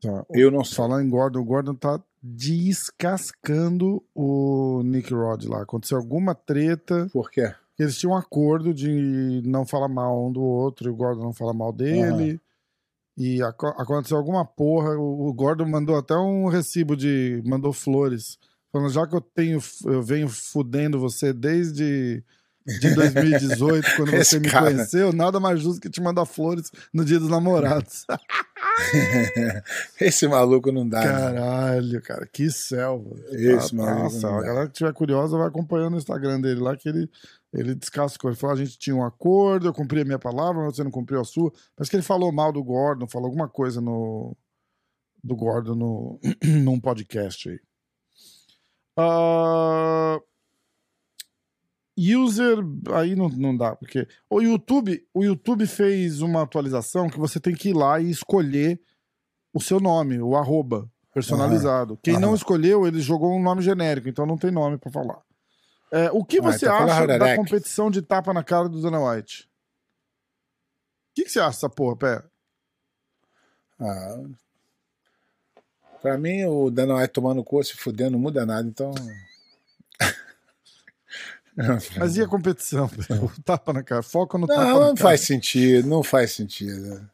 [0.00, 0.24] Tá.
[0.30, 0.76] Eu não sei.
[0.76, 5.62] Falar em Gordon, o Gordon tá descascando o Nick Rod lá.
[5.62, 7.08] Aconteceu alguma treta.
[7.12, 7.52] Por quê?
[7.78, 11.32] Eles tinham um acordo de não falar mal um do outro e o Gordon não
[11.32, 12.40] falar mal dele.
[13.16, 14.96] E aco- aconteceu alguma porra.
[14.96, 17.42] O, o Gordon mandou até um recibo de.
[17.46, 18.38] mandou flores.
[18.72, 19.60] Falando, já que eu tenho.
[19.84, 22.22] Eu venho fudendo você desde.
[22.80, 24.66] De 2018, quando Esse você me cara.
[24.70, 28.04] conheceu, nada mais justo que te mandar flores no dia dos namorados.
[30.00, 31.00] Esse maluco não dá.
[31.00, 31.06] né?
[31.06, 33.16] Caralho, cara, que selva.
[33.30, 36.76] Esse Ah, maluco Nossa, a galera que estiver curiosa vai acompanhando o Instagram dele lá,
[36.76, 37.10] que ele,
[37.52, 38.30] ele descascou.
[38.30, 40.90] Ele falou: a gente tinha um acordo, eu cumpri a minha palavra, mas você não
[40.90, 41.52] cumpriu a sua.
[41.76, 44.36] Parece que ele falou mal do Gordon, falou alguma coisa no,
[45.22, 47.58] do Gordon no, num podcast aí.
[48.96, 50.18] Ah,
[51.98, 52.58] user,
[52.94, 57.54] aí não, não dá, porque o YouTube, o YouTube fez uma atualização que você tem
[57.54, 58.80] que ir lá e escolher
[59.52, 61.98] o seu nome, o arroba personalizado.
[62.02, 62.36] Quem não aham.
[62.36, 65.20] escolheu, ele jogou um nome genérico, então não tem nome pra falar.
[65.90, 68.80] É, o que Ah, você então fala acha da competição de tapa na cara do
[68.80, 69.48] Dana White?
[71.10, 72.22] O que, que você acha dessa porra, Pé?
[73.80, 74.22] Ah,
[76.00, 78.92] pra mim, o Dana White tomando cu, se fudendo, não muda nada, então.
[81.98, 82.88] Mas e a competição?
[82.88, 82.96] Pé?
[83.20, 84.02] O tapa na cara.
[84.02, 84.96] Foca no tapa Não, na não cara.
[84.96, 87.08] faz sentido, não faz sentido.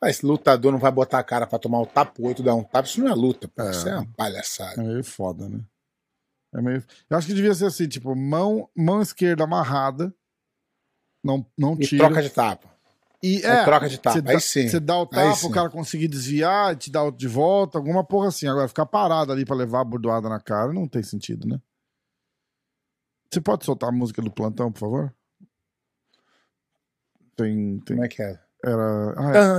[0.00, 2.62] Faz, lutador não vai botar a cara pra tomar o tapa, o outro dar um
[2.64, 3.62] tapa, isso não é luta, pô.
[3.62, 3.70] É.
[3.70, 4.80] Isso é uma palhaçada.
[4.82, 5.60] É meio foda, né?
[6.54, 6.82] É meio...
[7.08, 10.12] Eu acho que devia ser assim, tipo, mão, mão esquerda amarrada,
[11.24, 12.06] não, não E tira.
[12.06, 12.68] troca de tapa.
[13.22, 14.68] E É, troca de tapa, aí dá, sim.
[14.68, 18.28] Você dá o tapa, o cara conseguir desviar, te dá outro de volta, alguma porra
[18.28, 18.48] assim.
[18.48, 21.60] Agora, ficar parado ali pra levar a bordoada na cara não tem sentido, né?
[23.32, 25.14] Você pode soltar a música do plantão, por favor?
[27.34, 27.80] Tem.
[27.80, 27.96] tem...
[27.96, 28.38] Como é que é?
[28.62, 29.14] Era.
[29.16, 29.56] Ah.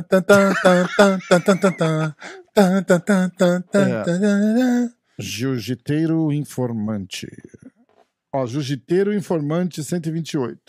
[5.18, 7.28] Jiu-jiteiro informante.
[8.32, 10.60] Ó, jiu-jiteiro informante 128.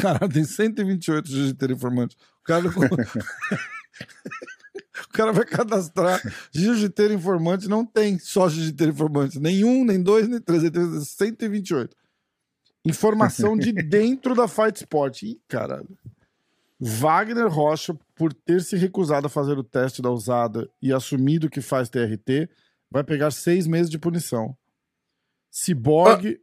[0.00, 2.16] Cara, tem 128 jiu-jiteiro informante.
[2.40, 2.64] O cara.
[5.08, 6.20] O cara vai cadastrar
[6.52, 10.62] jiu-jiteiro informante, não tem só jiu-jiteiro informante, nenhum, nem dois, nem três,
[11.08, 11.96] 128.
[12.84, 15.22] Informação de dentro da Fight Sport.
[15.22, 15.88] Ih, caralho.
[16.78, 21.60] Wagner Rocha, por ter se recusado a fazer o teste da usada e assumido que
[21.60, 22.48] faz TRT,
[22.90, 24.56] vai pegar seis meses de punição.
[25.50, 26.22] Cyborg.
[26.22, 26.40] Deixa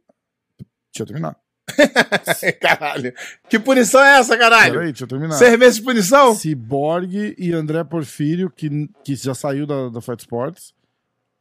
[1.00, 1.36] eu terminar.
[2.60, 3.14] Caralho.
[3.48, 4.74] Que punição é essa, caralho?
[4.74, 5.36] Peraí, deixa eu terminar.
[5.36, 6.34] Seis meses de punição?
[6.34, 10.74] Cyborg e André Porfírio, que, que já saiu da, da Fight Sports,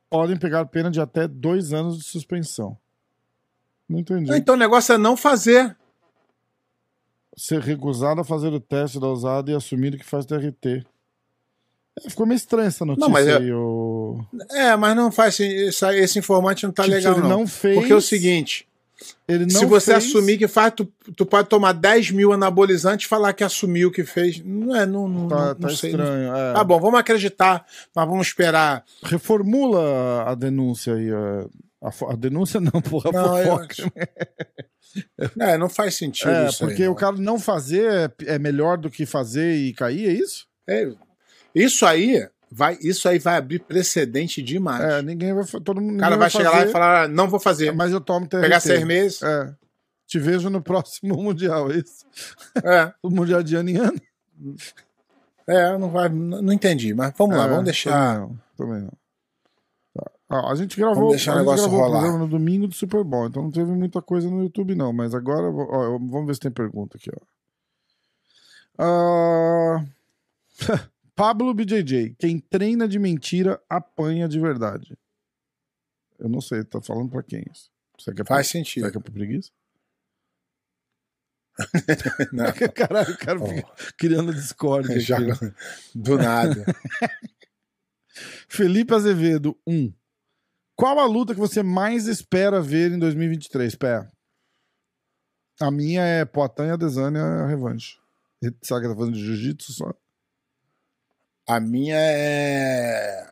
[0.09, 2.77] podem pegar pena de até dois anos de suspensão.
[3.91, 4.31] Não entendi.
[4.33, 5.75] Então o negócio é não fazer.
[7.35, 10.85] Ser recusado a fazer o teste da usada e assumido que faz TRT.
[12.05, 13.51] É, ficou meio estranha essa notícia mas é- aí.
[13.53, 14.23] O...
[14.51, 15.37] É, mas não faz.
[15.39, 17.29] Aí- esse informante não tá Tipo, legal, ele não.
[17.39, 17.77] não fez.
[17.77, 18.67] Porque é o seguinte:
[19.27, 23.05] ele não se você fez- assumir que faz, tu, tu pode tomar 10 mil anabolizantes
[23.05, 24.41] e falar que assumiu que fez.
[24.43, 25.91] Não é, não, não, Tá, não, tá não sei.
[25.91, 26.33] estranho.
[26.35, 26.53] é.
[26.53, 28.85] Tá bom, vamos acreditar, mas vamos esperar.
[29.03, 31.09] Reformula a denúncia aí.
[31.09, 31.45] é.
[31.83, 33.91] A, fo- a denúncia não, porra, Não, eu fofoca.
[35.39, 36.91] É, não faz sentido É, isso aí, porque não.
[36.91, 40.45] o cara não fazer é, é melhor do que fazer e cair, é isso?
[40.69, 40.91] É,
[41.55, 44.83] isso aí vai, isso aí vai abrir precedente demais.
[44.83, 45.43] É, ninguém vai.
[45.63, 47.71] Todo mundo o cara ninguém vai chegar lá fazer, e falar: "Ah, não vou fazer.
[47.71, 48.41] Mas eu tomo TRT.
[48.41, 49.21] Pegar seis meses.
[49.23, 49.53] É.
[50.07, 52.05] Te vejo no próximo Mundial, é isso?
[52.63, 54.01] É, O Mundial de ano em ano?
[55.47, 56.09] é, não vai.
[56.09, 57.91] Não, entendi, mas vamos lá, É, vamos deixar.
[57.91, 58.39] Também não.
[58.57, 59.00] Também não.
[60.31, 61.99] Ó, a gente gravou, Vamos deixar o negócio o rolar.
[61.99, 64.93] programa no domingo do Super Bowl, então não teve muita coisa no YouTube, não.
[64.93, 67.25] Mas agora, ó, vamos ver se tem pergunta aqui, ó.
[68.83, 69.85] Ah,
[71.15, 72.15] Pablo BJJ.
[72.17, 74.97] Quem treina de mentira apanha de verdade.
[76.17, 77.69] Eu não sei, tá falando pra quem isso?
[77.99, 78.91] Você quer Faz Será sentido.
[78.91, 79.51] que é pra preguiça?
[82.31, 82.45] Não.
[82.73, 83.67] Caralho, o cara fica
[83.97, 84.91] criando discórdia.
[84.95, 85.53] aqui, Joga né?
[85.93, 86.65] do nada.
[88.47, 89.73] Felipe Azevedo, 1.
[89.75, 89.93] Um.
[90.81, 94.09] Qual a luta que você mais espera ver em 2023, Pé?
[95.59, 97.99] A minha é Poatan e Adesanya revanche.
[98.63, 99.93] Será que tá fazendo de jiu-jitsu só?
[101.47, 103.29] A minha é.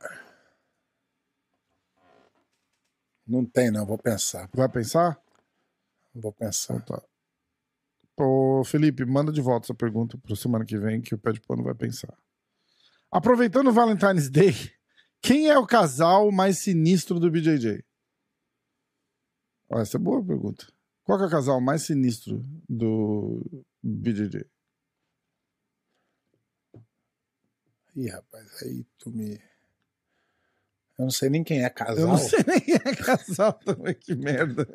[3.26, 4.48] Não tem, não, vou pensar.
[4.54, 5.20] Vai pensar?
[6.14, 6.76] Vou pensar.
[6.76, 7.04] Então tá.
[8.24, 11.42] Ô, Felipe, manda de volta essa pergunta para semana que vem que o pé de
[11.42, 12.16] pano vai pensar.
[13.12, 14.54] Aproveitando o Valentine's Day,
[15.22, 17.84] quem é o casal mais sinistro do BJJ?
[19.72, 20.68] essa é boa pergunta.
[21.04, 24.46] Qual é o casal mais sinistro do BJJ?
[27.96, 29.34] Ih, rapaz, aí tu me.
[30.98, 31.98] Eu não sei nem quem é casal.
[31.98, 34.68] Eu não sei nem quem é casal também, que merda.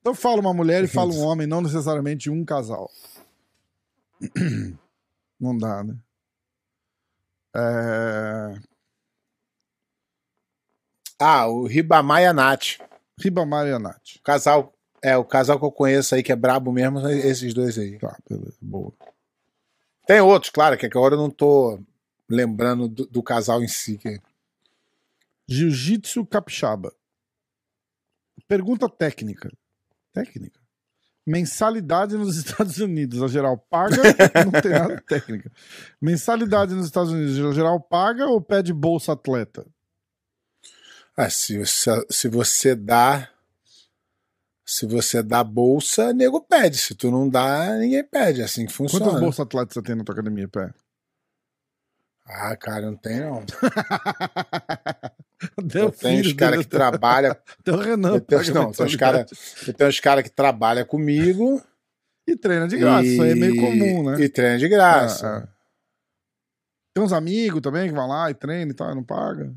[0.00, 2.90] Então fala uma mulher e fala um homem, não necessariamente um casal.
[5.40, 5.96] Não dá, né?
[7.58, 8.60] É...
[11.20, 12.78] Ah, o Ribamar e a Nath.
[13.18, 14.16] Ribamar e a Nath.
[14.16, 17.52] O casal, é, o casal que eu conheço aí que é brabo mesmo, são esses
[17.52, 17.98] dois aí.
[17.98, 18.92] Tá, beleza, boa.
[20.06, 21.80] Tem outros, claro, que agora eu não tô
[22.28, 23.98] lembrando do, do casal em si.
[23.98, 24.20] Que...
[25.48, 26.94] Jiu-Jitsu Capixaba.
[28.46, 29.50] Pergunta técnica.
[30.12, 30.60] Técnica?
[31.28, 33.96] Mensalidade nos Estados Unidos, a geral paga,
[34.46, 35.52] não tem nada técnica.
[36.00, 39.66] Mensalidade nos Estados Unidos, a geral paga ou pede bolsa atleta?
[41.14, 43.28] Ah, se, se, se você dá.
[44.64, 46.78] Se você dá bolsa, nego pede.
[46.78, 48.40] Se tu não dá, ninguém pede.
[48.40, 49.06] É assim que funciona.
[49.06, 50.72] Quantas bolsas atletas você tem na tua academia, pé?
[52.28, 53.44] Ah, cara, não tem não.
[55.62, 57.34] Deu tem os caras que trabalham.
[57.64, 58.14] Deu Renan.
[58.14, 61.62] Eu tenho, não, tem os caras cara que trabalham comigo.
[62.26, 63.06] E treina de graça.
[63.06, 63.12] E...
[63.12, 64.20] Isso aí é meio comum, né?
[64.20, 65.26] E treina de graça.
[65.26, 65.48] Ah, ah.
[66.94, 69.54] Tem uns amigos também que vão lá e treinam e tal, e não paga.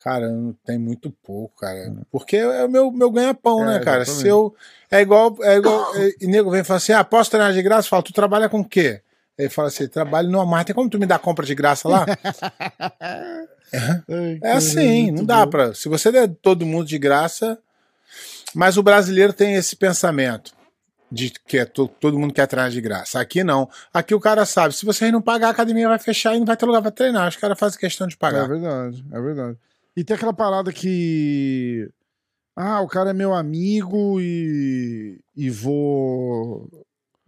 [0.00, 1.94] Cara, não tem muito pouco, cara.
[2.10, 4.02] Porque é o meu, meu ganha-pão, é, né, cara?
[4.02, 4.22] Exatamente.
[4.22, 4.54] Se eu.
[4.90, 5.34] É igual.
[5.40, 7.88] É igual e nego vem e fala assim: ah, posso treinar de graça?
[7.88, 9.00] Fala, tu trabalha com o quê?
[9.38, 12.06] Ele fala assim: trabalho no Walmart, tem como tu me dar compra de graça lá?
[13.72, 15.74] é, é assim, não dá pra.
[15.74, 17.58] Se você der todo mundo de graça.
[18.54, 20.52] Mas o brasileiro tem esse pensamento
[21.10, 23.20] de que é to, todo mundo quer treinar de graça.
[23.20, 23.68] Aqui não.
[23.92, 26.56] Aqui o cara sabe: se vocês não pagar, a academia vai fechar e não vai
[26.56, 27.28] ter lugar pra treinar.
[27.28, 28.44] Os caras fazem questão de pagar.
[28.44, 29.58] É verdade, é verdade.
[29.96, 31.88] E tem aquela parada que.
[32.56, 35.20] Ah, o cara é meu amigo e.
[35.36, 36.68] e vou.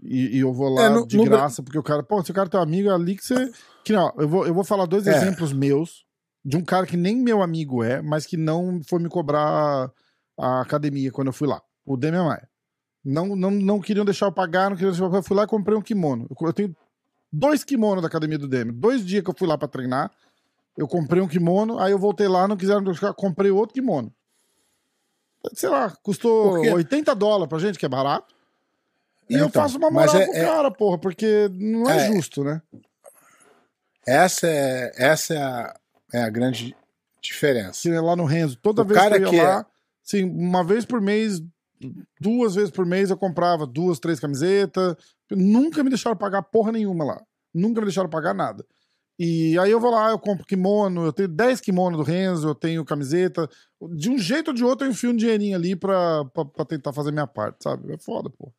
[0.03, 1.25] E, e eu vou lá é, no, de no...
[1.25, 2.03] graça, porque o cara.
[2.03, 3.51] Pô, se o cara é teu amigo, é ali que você.
[3.85, 5.17] Que não, eu vou, eu vou falar dois é.
[5.17, 6.05] exemplos meus
[6.47, 9.91] de um cara que nem meu amigo é, mas que não foi me cobrar
[10.39, 11.61] a academia quando eu fui lá.
[11.85, 12.49] O Demian Maia.
[13.05, 15.19] Não, não, não queriam deixar eu pagar, não queriam deixar eu pagar.
[15.19, 16.29] Eu fui lá e comprei um kimono.
[16.41, 16.77] Eu tenho
[17.33, 18.75] dois kimonos da academia do Demian.
[18.75, 20.13] Dois dias que eu fui lá para treinar.
[20.77, 24.13] Eu comprei um kimono, aí eu voltei lá, não quiseram buscar, comprei outro kimono.
[25.55, 28.36] Sei lá, custou 80 dólares pra gente, que é barato.
[29.29, 32.13] E então, eu faço uma moral é, pro é, cara, porra, porque não é, é,
[32.13, 32.63] justo, né?
[34.07, 35.77] Essa é, essa é, a,
[36.15, 36.77] é a grande
[37.21, 37.89] diferença.
[38.01, 39.67] lá no Renzo, toda o vez que eu ia lá, é...
[40.05, 41.43] assim, uma vez por mês,
[42.21, 44.95] duas vezes por mês eu comprava duas, três camisetas.
[45.31, 47.23] Nunca me deixaram pagar porra nenhuma lá.
[47.53, 48.65] Nunca me deixaram pagar nada.
[49.19, 52.55] E aí eu vou lá, eu compro kimono, eu tenho 10 kimonos do Renzo, eu
[52.55, 53.49] tenho camiseta.
[53.95, 56.93] De um jeito ou de outro eu enfio um dinheirinho ali pra, pra, pra tentar
[56.93, 57.93] fazer minha parte, sabe?
[57.93, 58.53] É foda, pô.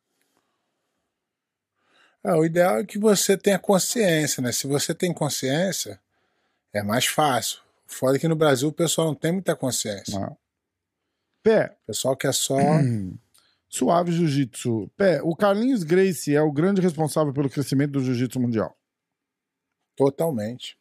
[2.24, 4.52] É, o ideal é que você tenha consciência, né?
[4.52, 6.00] Se você tem consciência,
[6.72, 7.60] é mais fácil.
[7.86, 10.18] Foda é que no Brasil o pessoal não tem muita consciência.
[10.18, 10.36] Não.
[11.42, 11.76] Pé.
[11.84, 12.56] O pessoal quer só.
[13.70, 14.90] Suave Jiu-Jitsu.
[14.96, 18.74] Pé, o Carlinhos Gracie é o grande responsável pelo crescimento do Jiu-Jitsu mundial.
[19.98, 20.78] Totalmente.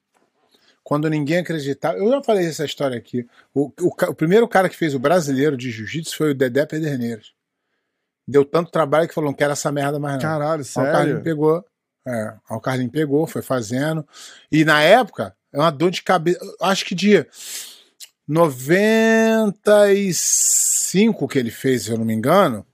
[0.83, 1.97] Quando ninguém acreditava.
[1.97, 3.27] Eu já falei essa história aqui.
[3.53, 7.33] O, o, o primeiro cara que fez o brasileiro de jiu-jitsu foi o Dedé Pederneiras.
[8.27, 10.21] Deu tanto trabalho que falou: não quero essa merda mais não.
[10.21, 10.89] Caralho, sério?
[10.89, 11.63] Aí o Carlinho pegou.
[12.05, 14.05] É, o Carlinho pegou, foi fazendo.
[14.51, 16.39] E na época, é uma dor de cabeça.
[16.61, 17.25] Acho que de
[18.27, 22.65] 95 que ele fez, se eu não me engano,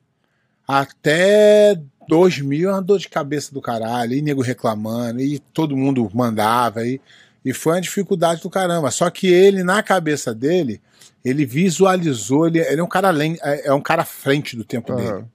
[0.67, 6.09] até 2000 é uma dor de cabeça do caralho, e nego reclamando, e todo mundo
[6.13, 6.99] mandava, e,
[7.45, 8.89] e foi uma dificuldade do caramba.
[8.91, 10.81] Só que ele, na cabeça dele,
[11.23, 14.63] ele visualizou, ele, ele é um cara além, é, é um cara à frente do
[14.63, 14.97] tempo uhum.
[14.97, 15.25] dele.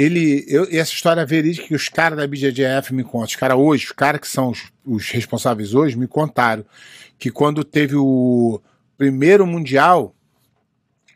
[0.00, 3.86] Ele, eu, essa história verídica que os caras da BJJF me contam, os caras hoje,
[3.86, 6.64] os caras que são os, os responsáveis hoje, me contaram
[7.18, 8.60] que quando teve o
[8.96, 10.14] primeiro Mundial,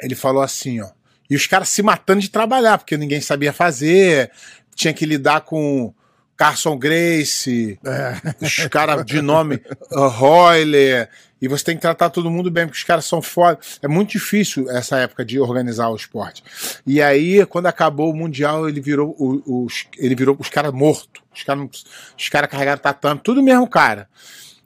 [0.02, 0.90] ele falou assim, ó,
[1.30, 4.32] e os caras se matando de trabalhar, porque ninguém sabia fazer,
[4.74, 5.94] tinha que lidar com,
[6.36, 8.44] Carson Grace, é.
[8.44, 11.08] os caras de nome uh, Royler,
[11.40, 13.58] e você tem que tratar todo mundo bem, porque os caras são foda.
[13.82, 16.42] É muito difícil essa época de organizar o esporte.
[16.86, 21.20] E aí, quando acabou o Mundial, ele virou os, ele virou os caras mortos.
[21.34, 21.84] Os caras
[22.16, 24.08] os cara carregaram tatame, tudo mesmo cara.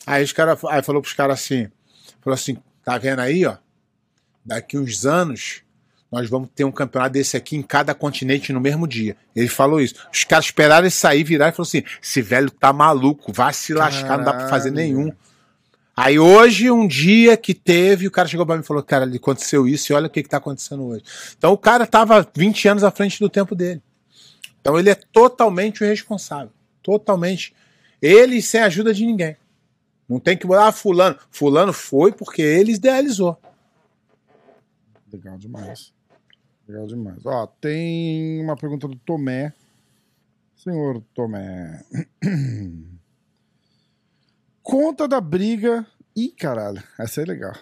[0.06, 1.68] Aí os cara, aí falou pros caras assim,
[2.20, 3.56] falou assim, tá vendo aí, ó?
[4.44, 5.62] Daqui uns anos
[6.16, 9.14] nós vamos ter um campeonato desse aqui em cada continente no mesmo dia.
[9.34, 9.96] Ele falou isso.
[10.10, 13.74] Os caras esperaram ele sair, virar e falou assim: esse velho tá maluco, vai se
[13.74, 14.24] lascar, Caralho.
[14.24, 15.12] não dá pra fazer nenhum.
[15.94, 19.68] Aí hoje, um dia que teve, o cara chegou pra mim e falou: Cara, aconteceu
[19.68, 21.04] isso e olha o que, que tá acontecendo hoje.
[21.36, 23.82] Então o cara tava 20 anos à frente do tempo dele.
[24.58, 26.50] Então ele é totalmente o responsável.
[26.82, 27.54] Totalmente.
[28.00, 29.36] Ele sem ajuda de ninguém.
[30.08, 31.18] Não tem que botar ah, fulano.
[31.30, 33.36] Fulano foi porque ele idealizou.
[35.12, 35.95] Legal demais.
[36.68, 37.24] Legal demais.
[37.24, 39.52] Ó, tem uma pergunta do Tomé.
[40.56, 41.84] Senhor Tomé.
[44.62, 45.86] Conta da briga.
[46.16, 47.54] Ih, caralho, essa é legal.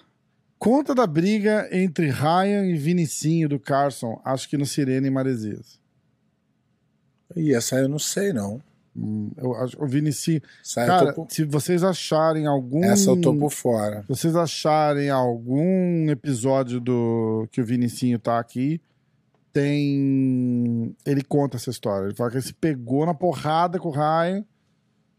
[0.58, 5.78] Conta da briga entre Ryan e Vinicinho do Carson, acho que no Sirene e Maresias.
[7.36, 8.62] E essa eu não sei, não.
[8.96, 10.40] Hum, eu acho, o Vinicinho.
[10.74, 11.26] Cara, por...
[11.28, 12.84] se vocês acharem algum.
[12.84, 14.02] Essa eu tô por fora.
[14.02, 18.80] Se vocês acharem algum episódio do que o Vinicinho tá aqui,
[19.54, 20.96] tem.
[21.06, 22.06] Ele conta essa história.
[22.06, 24.44] Ele fala que ele se pegou na porrada com o Ryan,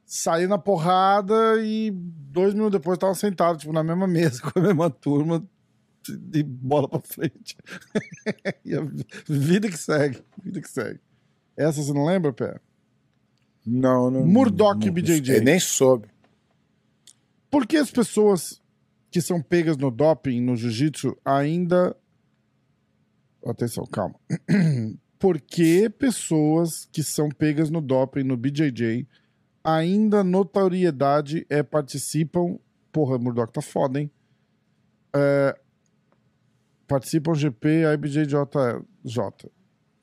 [0.06, 4.62] saiu na porrada e dois minutos depois tava sentado, tipo, na mesma mesa, com a
[4.62, 5.44] mesma turma,
[6.08, 7.58] de bola pra frente.
[8.64, 8.86] e a
[9.28, 11.00] vida que segue, vida que segue.
[11.56, 12.60] Essa você não lembra, Pé?
[13.66, 14.28] Não, não.
[14.28, 15.40] Murdoch e BJJ.
[15.40, 16.10] nem soube.
[17.50, 18.62] Por que as pessoas
[19.10, 21.96] que são pegas no doping, no jiu-jitsu, ainda
[23.46, 24.16] Atenção, calma.
[25.20, 29.08] Por que pessoas que são pegas no doping, no BJJ,
[29.64, 32.58] ainda notoriedade é participam.
[32.92, 34.12] Porra, Murdoch tá foda, hein?
[35.16, 35.58] É,
[36.88, 38.36] participam GP, IBJJ.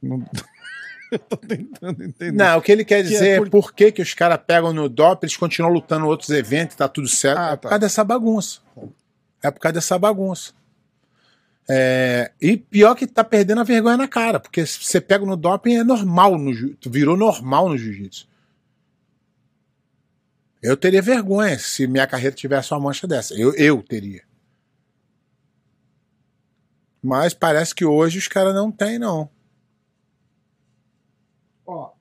[0.03, 0.25] Não...
[1.13, 2.33] Eu tô tentando entender.
[2.33, 3.47] Não, o que ele quer que dizer é, por...
[3.47, 6.75] é por que, que os caras pegam no doping, eles continuam lutando em outros eventos,
[6.75, 7.39] tá tudo certo.
[7.39, 7.69] Ah, é por tá.
[7.69, 8.61] causa dessa bagunça.
[9.43, 10.55] É por causa dessa bagunça.
[11.69, 15.77] É, e pior que tá perdendo a vergonha na cara, porque você pega no doping
[15.77, 16.53] é normal, no,
[16.87, 18.29] virou normal no jiu-jitsu.
[20.61, 23.35] Eu teria vergonha se minha carreira tivesse uma mancha dessa.
[23.35, 24.23] Eu, eu teria.
[27.03, 29.29] Mas parece que hoje os caras não têm, não.
[31.67, 31.93] Ó,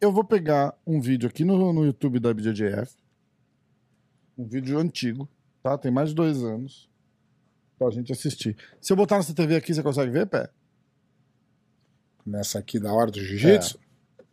[0.00, 2.94] eu vou pegar um vídeo aqui no, no YouTube da BJJF.
[4.38, 5.28] Um vídeo antigo,
[5.60, 5.76] tá?
[5.76, 6.88] Tem mais de dois anos
[7.78, 8.56] pra gente assistir.
[8.80, 10.48] Se eu botar nessa TV aqui, você consegue ver, pé?
[12.24, 13.78] Nessa aqui da hora do jiu-jitsu?
[13.78, 14.24] É.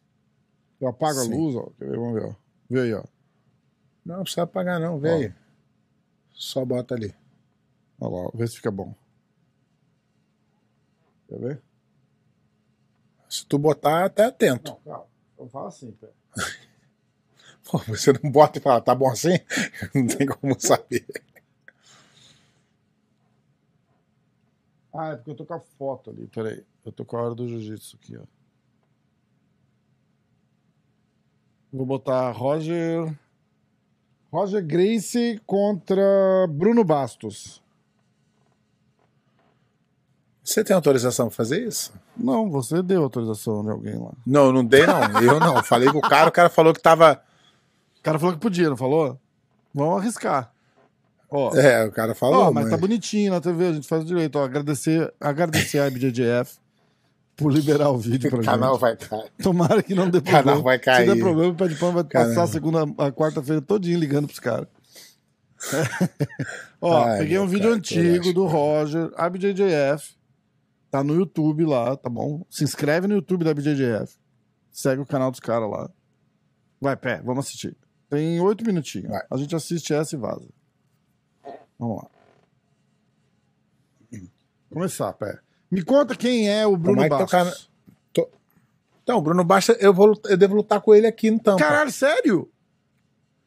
[0.81, 1.33] Eu apago Sim.
[1.33, 1.71] a luz, ó.
[1.79, 2.35] Vamos ver, ó.
[2.69, 3.03] Vê aí, ó.
[4.05, 4.99] Não, não precisa apagar, não.
[4.99, 5.15] Vê ó.
[5.15, 5.33] aí.
[6.31, 7.13] Só bota ali.
[7.99, 8.95] Olha lá, vê se fica bom.
[11.27, 11.61] Quer ver?
[13.29, 14.71] Se tu botar, até atento.
[14.71, 15.07] Não, calma.
[15.37, 16.09] Eu falo assim, pé.
[17.69, 19.37] Pô, você não bota e fala, tá bom assim?
[19.93, 21.05] Não tem como saber.
[24.93, 26.27] Ah, é porque eu tô com a foto ali.
[26.27, 26.63] Peraí.
[26.85, 28.23] Eu tô com a hora do jiu-jitsu aqui, ó.
[31.71, 33.17] Vou botar Roger.
[34.31, 36.03] Roger Grace contra
[36.49, 37.61] Bruno Bastos.
[40.43, 41.93] Você tem autorização pra fazer isso?
[42.17, 44.11] Não, você deu autorização de alguém lá.
[44.25, 45.21] Não, não dei, não.
[45.21, 45.63] Eu não.
[45.63, 47.23] Falei com o cara, o cara falou que tava.
[47.99, 49.17] O cara falou que podia, não falou?
[49.73, 50.50] Vamos arriscar.
[51.31, 52.41] Ó, é, o cara falou.
[52.41, 54.37] Ó, mas, mas, tá bonitinho na TV, a gente faz direito.
[54.37, 56.59] Ó, agradecer, agradecer a IBJJF
[57.37, 59.31] por liberar o vídeo pra o canal vai cair.
[59.41, 60.41] Tomara que não dê problema.
[60.41, 61.07] O canal vai cair.
[61.07, 62.29] Se der problema, o Pé de Pano vai Caramba.
[62.29, 64.67] passar a segunda, a quarta-feira todinho ligando pros caras.
[66.81, 70.15] Ó, Ai, peguei um vídeo cara, antigo do Roger, IBJJF.
[70.89, 72.45] Tá no YouTube lá, tá bom?
[72.49, 74.17] Se inscreve no YouTube da IBJJF.
[74.69, 75.89] Segue o canal dos caras lá.
[76.81, 77.77] Vai, pé, vamos assistir.
[78.09, 79.07] Tem oito minutinhos.
[79.07, 79.21] Vai.
[79.31, 80.49] A gente assiste essa e vaza.
[81.81, 82.09] Vamos lá.
[84.71, 85.39] Começar, pé.
[85.69, 87.31] Me conta quem é o Bruno Bastos.
[87.31, 87.53] Tocar...
[88.13, 88.29] Tô...
[89.01, 91.57] Então, o Bruno Bastos, eu, vou, eu devo lutar com ele aqui então.
[91.57, 92.47] Caralho, sério?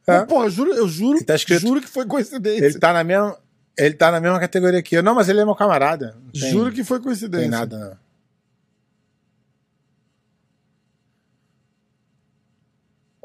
[0.05, 0.25] É.
[0.25, 1.61] Pô, eu juro, eu juro, tá escrito...
[1.61, 2.65] juro que foi coincidência.
[2.65, 3.39] Ele tá na mesma,
[3.77, 5.01] ele tá na mesma categoria que eu.
[5.01, 6.17] Não, mas ele é meu camarada.
[6.33, 7.49] Tem, juro que foi coincidência.
[7.49, 8.04] Tem nada, não.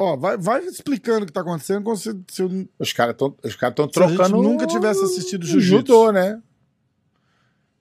[0.03, 2.66] Ó, vai, vai explicando o que tá acontecendo se, se eu...
[2.78, 4.16] Os caras estão cara trocando.
[4.16, 6.11] Se a gente nunca tivesse assistido Jiu-Jitsu.
[6.11, 6.40] né?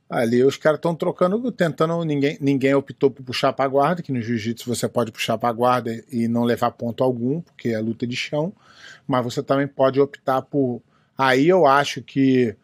[0.10, 2.04] Ali os caras estão trocando, tentando.
[2.04, 6.04] Ninguém, ninguém optou por puxar para guarda, que no jiu-jitsu você pode puxar para guarda
[6.12, 8.52] e não levar ponto algum, porque é luta de chão.
[9.08, 10.82] Mas você também pode optar por.
[11.16, 12.56] Aí eu acho que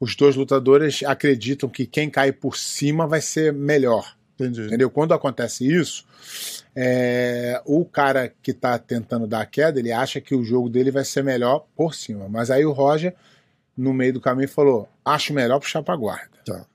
[0.00, 4.16] os dois lutadores acreditam que quem cai por cima vai ser melhor.
[4.34, 4.62] Entendi.
[4.62, 4.90] Entendeu?
[4.90, 6.06] Quando acontece isso,
[6.76, 10.90] é, o cara que está tentando dar a queda, ele acha que o jogo dele
[10.90, 12.28] vai ser melhor por cima.
[12.28, 13.14] Mas aí o Roger,
[13.76, 16.38] no meio do caminho, falou: acho melhor puxar para guarda.
[16.44, 16.66] Tá.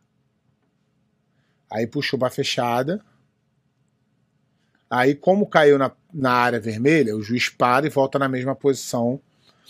[1.71, 3.01] Aí puxou para fechada.
[4.89, 9.21] Aí, como caiu na, na área vermelha, o juiz para e volta na mesma posição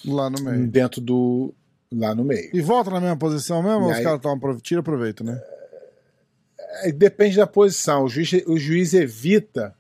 [0.06, 0.66] Lá no meio.
[0.68, 1.54] dentro do.
[1.92, 2.50] lá no meio.
[2.54, 3.82] E volta na mesma posição mesmo?
[3.82, 5.42] E ou os aí- caras estão tira proveito, né?
[6.84, 8.06] É, Depende da posição.
[8.06, 9.76] O juiz, o juiz evita.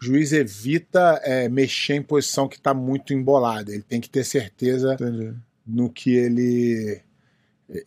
[0.00, 3.72] O juiz evita é, mexer em posição que está muito embolada.
[3.72, 5.34] Ele tem que ter certeza Entendi.
[5.66, 7.00] no que ele.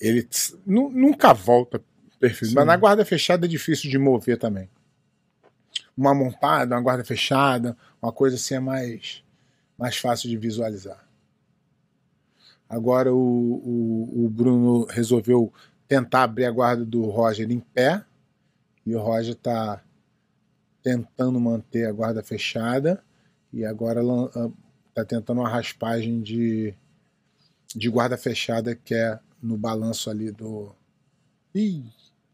[0.02, 0.28] Ele
[0.66, 1.82] nunca volta
[2.20, 2.54] perfeito.
[2.54, 4.70] Mas na guarda fechada é difícil de mover também.
[5.96, 9.24] Uma montada, uma guarda fechada, uma coisa assim é mais,
[9.78, 11.08] mais fácil de visualizar.
[12.68, 15.52] Agora o, o, o Bruno resolveu
[15.88, 18.04] tentar abrir a guarda do Roger em pé.
[18.86, 19.82] E o Roger está
[20.82, 23.04] tentando manter a guarda fechada.
[23.52, 24.02] E agora
[24.90, 26.74] está tentando uma raspagem de,
[27.76, 30.76] de guarda fechada que é no balanço ali do
[31.54, 31.84] Ih,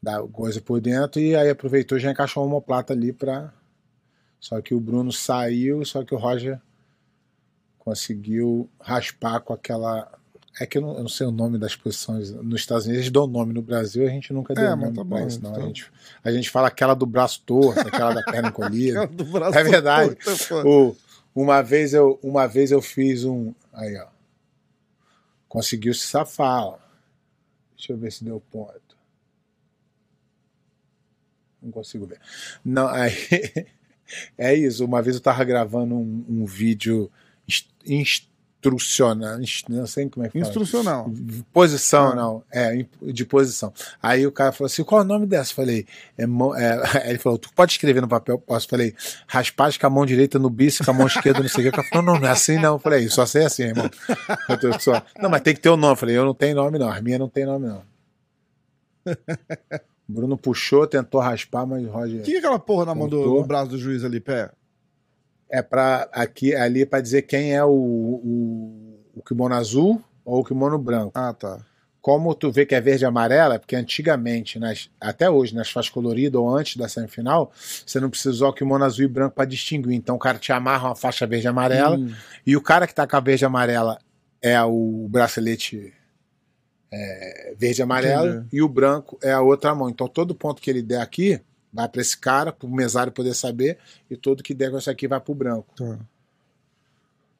[0.01, 3.53] da coisa por dentro e aí aproveitou já encaixou uma omoplata ali para
[4.45, 6.61] só que o Bruno saiu, só que o Roger
[7.79, 10.19] conseguiu raspar com aquela
[10.59, 13.11] é que eu não, eu não sei o nome das posições nos Estados Unidos eles
[13.11, 15.51] dão nome no Brasil a gente nunca deu É, nome tá bom, isso, não.
[15.51, 15.63] então.
[15.63, 15.91] a gente
[16.23, 19.09] a gente fala aquela do braço torto aquela da perna encolhida
[19.53, 20.15] É verdade.
[20.15, 20.87] torto, pô.
[20.89, 20.95] o,
[21.43, 24.07] uma vez eu uma vez eu fiz um aí ó
[25.49, 26.77] conseguiu se safar ó.
[27.75, 28.81] deixa eu ver se deu ponto
[31.61, 32.19] não consigo ver
[32.63, 33.11] não aí
[34.37, 37.11] é isso uma vez eu tava gravando um, um vídeo
[37.87, 38.29] inst-
[38.73, 41.11] instrucional inst- não sei como é que fala Instrucional.
[41.53, 42.15] Posição, Ah.
[42.15, 42.43] não.
[42.51, 43.71] É, de posição.
[44.01, 45.51] Aí o cara falou assim: qual é o nome dessa?
[45.51, 45.85] Eu Falei,
[46.17, 46.25] é, é,
[47.09, 48.37] ele falou: tu pode escrever no papel?
[48.39, 48.65] Posso?
[48.65, 48.95] Eu Falei,
[49.27, 51.69] raspagem com a mão direita no bíceps, com a mão esquerda, não sei o que.
[51.69, 52.73] O cara falou: não, não é assim não.
[52.75, 53.89] Eu falei, só sei assim, irmão.
[54.61, 55.93] Eu só- Não, mas tem que ter o nome.
[55.93, 56.89] Eu falei, eu não tenho nome, não.
[56.89, 57.83] As minhas não tem nome, não.
[59.05, 59.05] O
[60.07, 62.21] Bruno puxou, tentou raspar, mas Roger.
[62.21, 64.49] O que é aquela porra na mão do, do braço do juiz ali, pé?
[65.49, 70.43] É pra aqui, ali para dizer quem é o, o, o kimono azul ou o
[70.43, 71.11] kimono branco.
[71.13, 71.59] Ah, tá.
[72.01, 75.69] como tu vê que é verde e amarela, é porque antigamente, nas, até hoje, nas
[75.71, 77.51] faixas coloridas ou antes da semifinal,
[77.85, 79.93] você não precisa usar o kimono azul e branco para distinguir.
[79.95, 82.11] Então o cara te amarra uma faixa verde e amarela, Hum,
[82.45, 83.99] e o cara que tá com a verde e amarela
[84.41, 85.93] é o bracelete
[86.91, 88.47] é, verde e amarelo, Entendi.
[88.53, 89.89] e o branco é a outra mão.
[89.89, 91.39] Então todo ponto que ele der aqui
[91.75, 93.77] vai para esse cara, para o mesário poder saber,
[94.09, 95.73] e todo que der com esse aqui vai para o branco.
[95.75, 95.99] tá.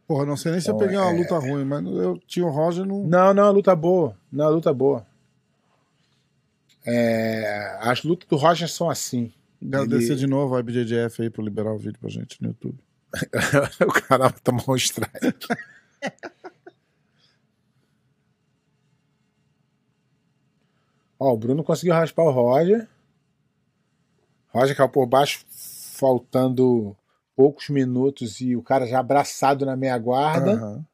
[0.07, 2.45] Porra, não sei nem se eu Então, peguei uma é- luta ruim, mas eu tinha
[2.45, 3.03] o Roger não.
[3.07, 4.15] Não, não, luta boa.
[4.31, 5.03] Não, luta boa.
[6.85, 9.33] É, as lutas do Roger são assim.
[9.59, 12.77] Agradecer ele- de novo a IBJJF aí por liberar o vídeo pra gente no YouTube.
[13.81, 15.11] o cara vai tomar um strike.
[21.19, 22.87] Ó, o Bruno conseguiu raspar o Roger.
[24.55, 26.95] Roger caiu por baixo, faltando
[27.35, 30.51] poucos minutos e o cara já abraçado na meia guarda.
[30.53, 30.85] Aham.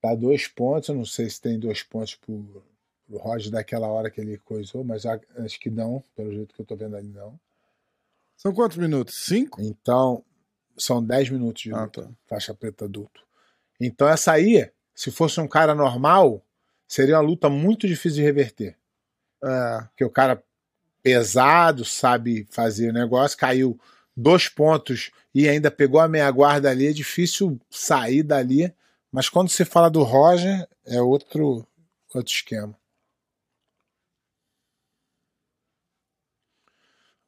[0.00, 0.88] Tá dois pontos.
[0.88, 2.62] Eu não sei se tem dois pontos pro,
[3.06, 6.66] pro Roger daquela hora que ele coisou, mas acho que não, pelo jeito que eu
[6.66, 7.38] tô vendo ali, não.
[8.36, 9.14] São quantos minutos?
[9.14, 9.60] Cinco?
[9.62, 10.22] Então,
[10.76, 12.10] são 10 minutos de Ah, luta, tá.
[12.26, 13.24] faixa preta adulto.
[13.80, 16.42] Então, essa aí, se fosse um cara normal,
[16.86, 18.76] seria uma luta muito difícil de reverter.
[19.42, 19.80] É.
[19.88, 20.42] Porque o cara
[21.06, 23.78] pesado, sabe fazer o negócio, caiu
[24.16, 28.74] dois pontos e ainda pegou a meia guarda ali, é difícil sair dali.
[29.12, 31.64] Mas quando se fala do Roger, é outro,
[32.12, 32.76] outro esquema.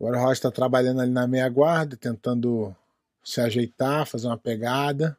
[0.01, 2.75] Agora o Roger está trabalhando ali na meia guarda, tentando
[3.23, 5.17] se ajeitar, fazer uma pegada.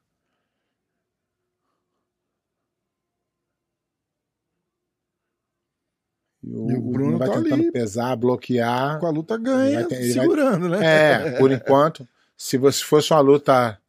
[6.56, 7.72] O, E o Bruno vai tá tentando ali.
[7.72, 9.00] pesar, bloquear.
[9.00, 10.80] Com a luta ganha, Vai ele vai- segurando, né?
[10.86, 13.80] É, por enquanto, se você fosse uma luta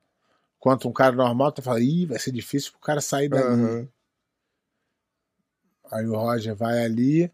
[0.58, 3.44] contra um cara normal, tu fala, ih, vai ser difícil pro cara sair dali.
[3.44, 3.88] Aham.
[5.90, 7.26] Aí o Roger vai ali.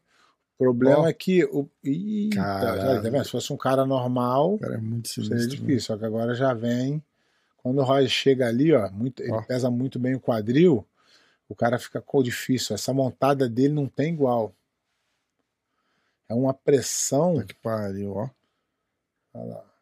[0.59, 1.09] O problema Ó.
[1.09, 1.45] é que.
[1.45, 1.69] O...
[1.85, 3.03] Eita, Caralho.
[3.03, 3.25] tá vendo?
[3.25, 5.51] Se fosse um cara normal, Cara, é muito seria sinistro.
[5.59, 5.81] difícil.
[5.81, 7.03] Só que agora já vem.
[7.63, 9.43] Quando o Roger chega ali, ó, muito, ele Ó.
[9.43, 10.87] pesa muito bem o quadril,
[11.49, 12.75] o cara fica com difícil.
[12.75, 14.55] Essa montada dele não tem igual.
[16.29, 17.35] É uma pressão.
[17.35, 18.31] Puta que pariu, ó.
[19.35, 19.73] Olha lá.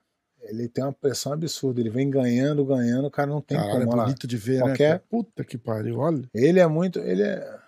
[0.43, 1.81] Ele tem uma pressão absurda.
[1.81, 3.97] Ele vem ganhando, ganhando, o cara não tem Caralho, é como.
[3.97, 4.05] lá.
[4.05, 5.01] bonito de ver, Qualquer- né?
[5.09, 6.29] Puta que pariu, olha.
[6.35, 6.99] Ele é muito.
[6.99, 7.61] Ele é.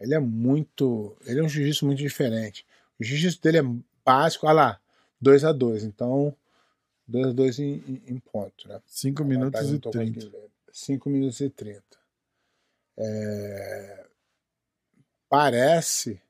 [0.00, 1.16] Ele é muito.
[1.24, 2.66] Ele é um jiu-jitsu muito diferente.
[2.98, 3.62] O jiu-jitsu dele é
[4.04, 4.80] básico, olha lá,
[5.20, 6.34] 2 a 2 Então,
[7.06, 8.80] 2 a 2 em, em- em ponto, né?
[8.86, 10.14] 5 A minutos vantagem e não tô 30.
[10.14, 10.50] conseguindo ler.
[10.72, 11.82] 5 minutos e 30.
[12.96, 14.06] É,
[15.32, 16.20] Parece,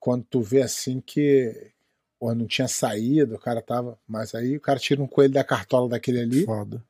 [0.00, 1.70] quando tu vê assim que
[2.18, 3.98] pô, não tinha saído, o cara tava.
[4.08, 6.82] Mas aí o cara tira um coelho da cartola daquele ali Foda.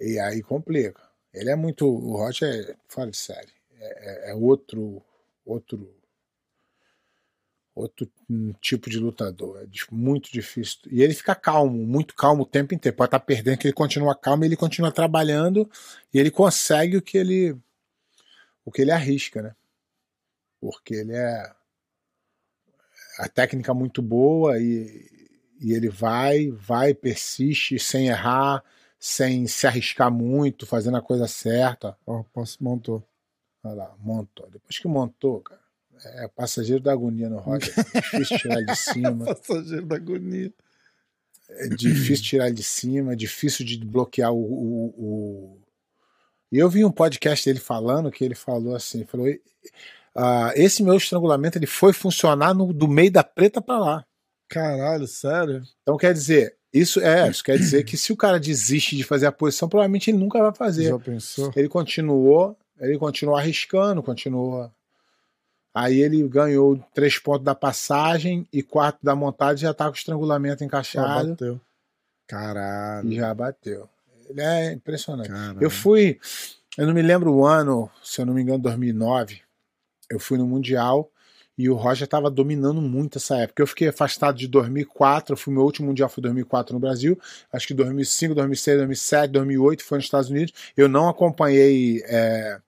[0.00, 1.02] e aí complica.
[1.34, 1.86] Ele é muito.
[1.86, 3.52] O Roger é fora de série.
[3.78, 5.02] É, é- é outro.
[5.44, 5.94] Outro.
[7.74, 8.10] Outro
[8.62, 9.60] tipo de lutador.
[9.64, 10.78] É muito difícil.
[10.90, 12.96] E ele fica calmo, muito calmo o tempo inteiro.
[12.96, 15.70] Pode estar perdendo, que ele continua calmo, ele continua trabalhando
[16.10, 17.54] e ele consegue o que ele.
[18.64, 19.54] O que ele arrisca, né?
[20.64, 21.52] Porque ele é.
[23.18, 25.06] A técnica é muito boa e,
[25.60, 28.64] e ele vai, vai, persiste sem errar,
[28.98, 31.94] sem se arriscar muito, fazendo a coisa certa.
[32.06, 33.06] Ó, posso, montou.
[33.62, 34.48] Olha lá, montou.
[34.50, 35.60] Depois que montou, cara,
[36.22, 37.72] é passageiro da agonia no Roger.
[37.94, 39.24] É difícil tirar de cima.
[39.26, 40.52] Passageiro da agonia.
[41.50, 44.38] É difícil tirar de cima, é difícil de bloquear o.
[44.42, 45.60] o, o-
[46.50, 49.26] E eu vi um podcast dele falando que ele falou assim: falou,
[50.16, 54.04] "Ah, esse meu estrangulamento ele foi funcionar no- do meio da preta para lá.
[54.48, 55.62] Caralho, sério?
[55.82, 59.26] Então quer dizer, isso é, isso quer dizer que se o cara desiste de fazer
[59.26, 60.84] a posição, provavelmente ele nunca vai fazer.
[60.90, 61.52] Já pensou?
[61.56, 64.70] Ele continuou, ele continuou arriscando, continuou.
[65.74, 69.94] Aí ele ganhou três pontos da passagem e quatro da montagem já tá com o
[69.96, 71.60] estrangulamento Já encaixado bateu.
[72.28, 73.12] Caralho.
[73.12, 73.88] já bateu.
[74.28, 75.28] Ele é impressionante.
[75.28, 75.58] Caralho.
[75.60, 76.18] Eu fui,
[76.78, 79.42] eu não me lembro o ano, se eu não me engano, 2009.
[80.10, 81.10] Eu fui no Mundial
[81.56, 83.62] e o Roger estava dominando muito essa época.
[83.62, 87.18] Eu fiquei afastado de 2004, eu fui meu último Mundial foi 2004 no Brasil.
[87.52, 90.52] Acho que 2005, 2006, 2007, 2008 foi nos Estados Unidos.
[90.76, 92.58] Eu não acompanhei é,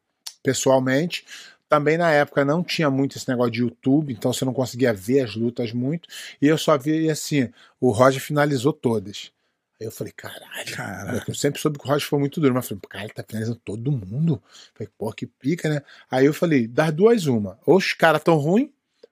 [0.43, 1.25] pessoalmente.
[1.69, 5.23] Também na época não tinha muito esse negócio de YouTube, então você não conseguia ver
[5.23, 6.09] as lutas muito.
[6.41, 9.33] E eu só vi assim, o Roger finalizou todas.
[9.79, 11.23] Aí eu falei, caralho, Caralho.
[11.29, 13.61] eu sempre soube que o Roger foi muito duro, mas falei, cara, ele tá finalizando
[13.63, 14.43] todo mundo.
[14.75, 15.83] Falei, pô, que pica, né?
[16.11, 17.59] Aí eu falei, das duas, uma.
[17.67, 18.71] Ou os caras tão ruins,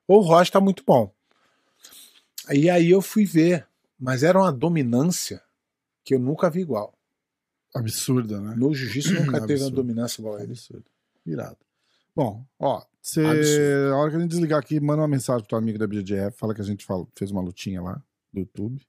[0.08, 1.12] ou o Roger tá muito bom.
[2.52, 3.66] E aí eu fui ver,
[3.98, 5.42] mas era uma dominância
[6.02, 6.94] que eu nunca vi igual.
[7.74, 8.54] Absurda, né?
[8.56, 10.52] No jiu-jitsu nunca teve uma dominância igual a ele.
[10.52, 10.84] Absurdo.
[11.26, 11.58] Irado.
[12.16, 13.92] Bom, ó, você, Absurdo.
[13.92, 16.36] a hora que a gente desligar aqui, manda uma mensagem pro teu amigo da BGF,
[16.38, 18.00] fala que a gente fala- fez uma lutinha lá
[18.32, 18.80] do YouTube.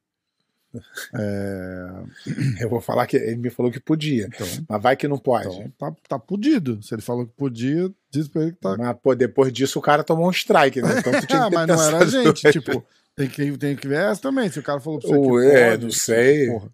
[1.13, 1.89] É,
[2.61, 5.47] Eu vou falar que ele me falou que podia, então, mas vai que não pode.
[5.59, 6.82] então tá, tá podido.
[6.84, 8.76] Se ele falou que podia, diz pra ele que tá.
[8.78, 10.99] Mas, pô, depois disso o cara tomou um strike, né?
[10.99, 12.51] Então tu tinha Ah, que mas não era a gente.
[12.51, 12.84] Tipo,
[13.15, 14.49] tem que, tem que ver essa também.
[14.49, 16.47] Se o cara falou pra você Ou que é, pode, não sei.
[16.47, 16.69] porra.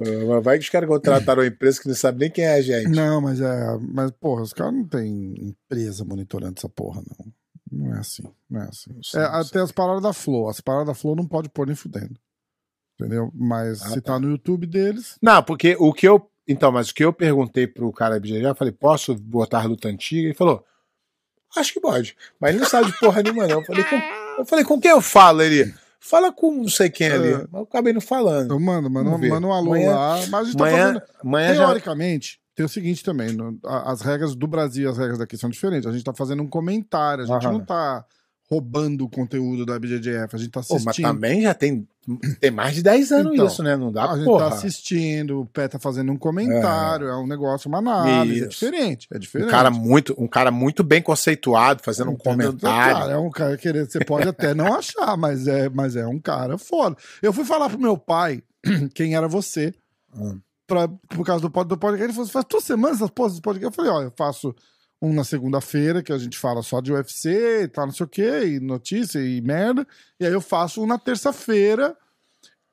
[0.00, 2.54] Ah, Mas vai que os caras contrataram uma empresa que não sabe nem quem é
[2.54, 2.88] a gente.
[2.88, 3.78] Não, mas é.
[3.92, 5.34] Mas, porra, os caras não tem
[5.68, 7.26] empresa monitorando essa porra, não.
[7.70, 8.22] Não é assim.
[8.48, 8.90] Não é assim.
[8.94, 10.48] Não sei, É, não até as paradas da Flow.
[10.48, 12.14] As paradas da Flow não pode pôr nem fudendo.
[13.00, 13.30] Entendeu?
[13.34, 14.12] Mas Ah, se tá.
[14.14, 15.16] tá no YouTube deles.
[15.22, 16.28] Não, porque o que eu.
[16.48, 20.28] Então, mas o que eu perguntei pro cara eu falei, posso botar luta antiga?
[20.28, 20.64] Ele falou,
[21.56, 22.16] acho que pode.
[22.40, 23.60] Mas ele não sabe de porra nenhuma, não.
[23.60, 23.96] Eu falei, com,
[24.38, 25.42] eu falei, com quem eu falo?
[25.42, 27.28] Ele, fala com não sei quem ali.
[27.34, 27.36] É.
[27.38, 28.58] Mas eu acabei não falando.
[28.58, 29.28] Manda, Vamos ver.
[29.28, 30.16] manda um alô lá.
[30.28, 31.02] Mas a gente tá fazendo.
[31.22, 31.64] amanhã já.
[31.66, 35.50] Teoricamente, tem o seguinte também: no- as regras do Brasil e as regras daqui são
[35.50, 35.86] diferentes.
[35.86, 37.58] A gente tá fazendo um comentário, a gente Aham.
[37.58, 38.04] não tá
[38.50, 41.04] roubando o conteúdo da BJJF, a gente tá Pô, mas assistindo.
[41.06, 41.86] também já tem,
[42.40, 43.76] tem mais de 10 anos Então, isso, né?
[43.76, 44.48] Não dá a gente porra.
[44.48, 48.48] tá assistindo, o Pé tá fazendo um comentário, é, um negócio, uma análise, é Isso.
[48.48, 49.48] diferente, é diferente.
[49.48, 52.32] Um cara, muito, um cara muito bem conceituado, fazendo um Entendeu?
[52.52, 52.94] comentário.
[52.96, 56.18] Cara, é um cara querendo, você pode até não achar, mas é, mas é um
[56.18, 56.96] cara foda.
[57.20, 58.42] Eu fui falar pro meu pai
[58.94, 59.74] quem era você,
[60.16, 60.40] Hum.
[60.66, 62.02] pra, por causa do, do podcast.
[62.04, 63.66] Ele falou: "Você faz toda semana essas porras do podcast.
[63.78, 64.54] Eu falei: Ó, eu faço
[65.00, 68.08] um na segunda-feira, que a gente fala só de UFC e tal, não sei o
[68.08, 69.86] quê, e notícia e merda.
[70.18, 71.96] E aí eu faço um na terça-feira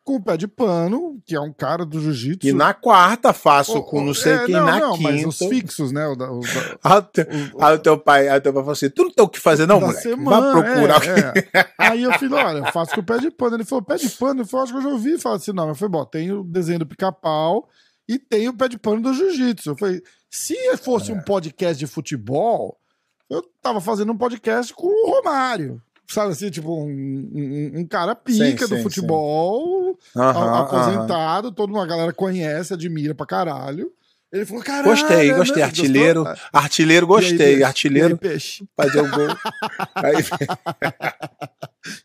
[0.03, 2.47] com o pé de pano, que é um cara do jiu-jitsu.
[2.47, 5.11] E na quarta faço O- com não sei é, quem, não, na não, quinta.
[5.11, 6.05] Mas os fixos, né?
[6.07, 8.53] o da- o da- Aí o teu- o- aí o teu pai, aí o teu
[8.53, 10.01] pai falou assim: tu não tem o que fazer, não, moleque.
[10.03, 11.69] semana, Vai procurar é, é.
[11.79, 13.55] Aí eu falei, olha, eu faço com o pé de pano.
[13.55, 14.41] Ele falou, pé de pano?
[14.41, 15.69] Eu falei, acho que eu já ouvi falar assim, não.
[15.69, 17.67] Eu falei, bom, tem o desenho do pica-pau
[18.07, 19.71] e tem o pé de pano do jiu-jitsu.
[19.71, 20.03] Eu falei,
[20.35, 21.13] se fosse É.
[21.13, 22.77] um podcast de futebol,
[23.29, 25.81] eu tava fazendo um podcast com o Romário.
[26.07, 30.59] Sabe assim, tipo, um, um- um cara pica Sim, do sim, futebol, Aham, a- aham.
[30.61, 33.91] aposentado, toda uma galera conhece, admira pra caralho.
[34.31, 34.85] Ele falou, caralho.
[34.89, 35.37] Gostei, né?
[35.37, 35.37] gostei.
[35.37, 35.63] Gostou?
[35.63, 36.23] Artilheiro,
[36.53, 37.63] artilheiro, gostei.
[37.63, 38.65] artilheiro, E aí, peixe?
[38.75, 39.27] fazer o gol.
[39.95, 40.15] Aí,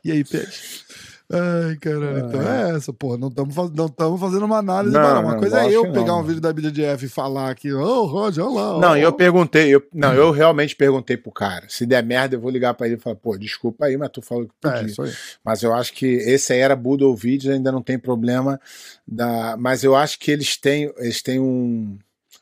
[0.04, 0.84] E aí, peixe?
[1.32, 2.26] Ai, caralho.
[2.26, 3.16] Então é essa, pô.
[3.16, 4.92] Não estamos não tamo fazendo uma análise.
[4.92, 6.20] Não, Não, uma não, coisa é eu pegar não.
[6.20, 8.80] um vídeo da BDF e falar aqui, ô, Roger, olha lá.
[8.80, 11.66] não, eu perguntei, eu, não, eu realmente perguntei pro cara.
[11.68, 14.20] Se der merda, eu vou ligar pra ele e falar, pô, desculpa aí, mas tu
[14.20, 14.80] falou que podia.
[14.80, 15.12] É, isso aí.
[15.44, 16.74] Mas eu acho que esse aí era
[17.14, 18.60] Vídeos, ainda não tem problema.
[19.06, 19.56] Da...
[19.56, 21.96] Mas eu acho que eles têm, eles têm um,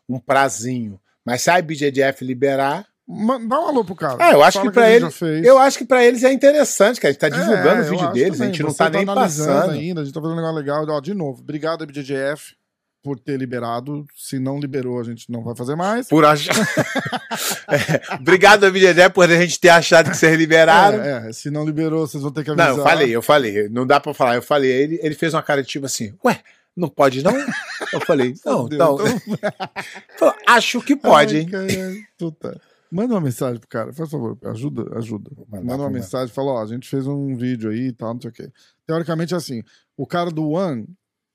[0.09, 0.99] um prazinho.
[1.25, 2.87] Mas se a IBJJF liberar,
[3.49, 4.17] Dá um alô pro cara.
[4.21, 5.47] Ah, eu acho Fala que pra a gente ele- já fez.
[5.47, 7.09] eu acho que pra eles é interessante, cara.
[7.11, 8.49] A gente tá divulgando É, o vídeo deles, a também.
[8.53, 9.71] gente não Você tá nem analisando passando.
[9.73, 10.87] ainda, a gente tá fazendo um negócio legal.
[10.89, 12.55] Ó, de novo, obrigado, BJJF,
[13.03, 14.05] por ter liberado.
[14.15, 16.07] Se não liberou, a gente não vai fazer mais.
[16.09, 16.55] Por achar.
[17.71, 21.03] É, Obrigado, BJJ, por a gente ter achado que vocês liberaram.
[21.03, 22.71] É, é, se não liberou, vocês vão ter que avisar.
[22.71, 23.69] Não, eu falei, eu falei.
[23.69, 24.35] Não dá pra falar.
[24.37, 24.71] Eu falei.
[24.71, 26.41] Ele, ele fez uma cara de tipo assim, ué,
[26.77, 27.37] não pode não?
[27.93, 28.99] Eu falei, não, Fudeu, então.
[30.19, 32.07] Falou, Acho que pode, Ai, hein?
[32.19, 32.59] puta.
[32.91, 35.31] Manda uma mensagem pro cara, faz favor, ajuda, ajuda.
[35.49, 38.21] mandar Manda uma mensagem, fala, ó, a gente fez um vídeo aí e tal, não
[38.21, 38.51] sei o quê.
[38.87, 39.63] Teoricamente, assim,
[39.97, 40.87] o cara do One,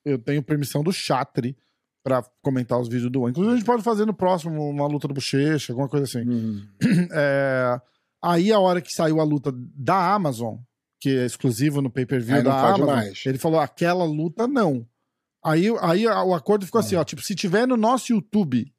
[0.03, 1.55] eu tenho permissão do Chatri
[2.03, 3.31] pra comentar os vídeos do One.
[3.31, 6.27] Inclusive, a gente pode fazer no próximo uma luta do Bochecha, alguma coisa assim.
[6.29, 6.67] Hum.
[7.13, 7.79] É,
[8.25, 10.55] Aí, a hora que saiu a luta da Amazon,
[10.99, 13.21] que é exclusivo no pay-per-view da Amazon, mais.
[13.25, 14.87] ele falou, aquela luta não.
[15.43, 16.83] Aí, aí o acordo ficou Ah.
[16.85, 18.73] assim, ó, tipo, se tiver no nosso YouTube,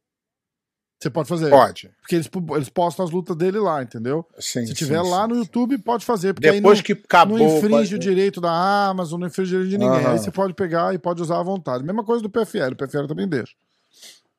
[0.99, 1.51] você pode fazer.
[1.51, 1.91] Pode.
[2.01, 4.25] Porque eles, eles postam as lutas dele lá, entendeu?
[4.39, 5.29] Sim, Se tiver sim, lá sim.
[5.29, 6.33] no YouTube, pode fazer.
[6.33, 7.39] Porque Depois aí que não, acabou.
[7.39, 10.01] não infringe pode- o direito da Amazon, não infringe o direito de ninguém.
[10.05, 10.13] Aham.
[10.13, 11.85] Aí você pode pegar e pode usar à vontade.
[11.85, 13.53] Mesma coisa do PFL, o PFL também deixa.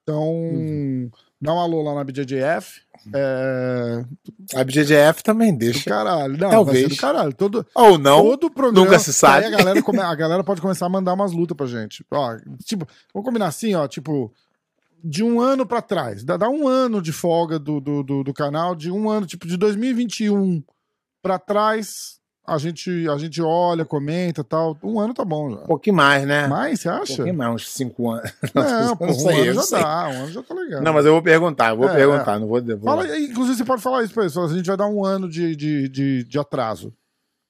[0.04, 1.10] Então, Uhum.
[1.42, 2.82] dá um alô lá na BJJF.
[3.14, 4.06] É...
[4.56, 5.90] A BJJF também Do deixa.
[5.90, 6.38] caralho.
[6.38, 6.90] Não, Talvez.
[6.90, 7.34] do caralho.
[7.34, 8.24] Todo, Ou não.
[8.24, 8.86] todo programa.
[8.86, 9.46] nunca se sabe.
[9.46, 12.06] Aí a galera, come- a galera pode começar a mandar umas lutas pra gente.
[12.12, 14.32] Ó, tipo, vamos combinar assim, ó, tipo,
[15.08, 16.24] de um ano pra trás.
[16.24, 19.48] Dá, dá um ano de folga do, do, do, do canal, de um ano, tipo,
[19.48, 20.64] de 2021
[21.22, 22.16] pra trás,
[22.48, 24.76] a gente, a gente olha, comenta e tal.
[24.84, 25.58] Um ano tá bom já.
[25.58, 26.48] Um pouquinho mais, né?
[26.48, 27.16] Mais, você um acha?
[27.18, 28.32] pouquinho mais, uns cinco anos.
[28.54, 29.80] Não, pô, não um sei, ano já sei.
[29.80, 30.82] dá, um ano já tá legal.
[30.82, 32.62] Não, mas eu vou perguntar, eu vou É, perguntar, não vou.
[32.64, 32.80] vou...
[32.80, 34.36] Fala, inclusive, você pode falar isso pra eles.
[34.38, 36.92] A gente vai dar um ano de, de, de, de atraso.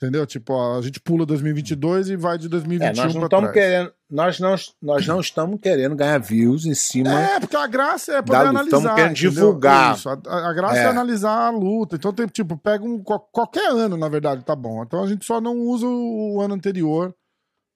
[0.05, 0.25] Entendeu?
[0.25, 3.93] Tipo, a gente pula 2022 e vai de É, 2021 nós não pra estamos querendo,
[4.09, 7.11] nós não, nós não estamos querendo ganhar views em cima.
[7.19, 8.77] É, porque a graça é poder analisar.
[8.77, 9.31] Estamos querendo entendeu?
[9.31, 9.95] divulgar.
[9.95, 10.13] Isso, a,
[10.49, 10.83] a graça é.
[10.83, 10.85] É.
[10.87, 11.95] analisar a luta.
[11.95, 13.01] Então, tem, tipo, pega um.
[13.01, 14.83] qual- Qualquer ano, na verdade, tá bom.
[14.83, 17.13] Então a gente só não usa o ano anterior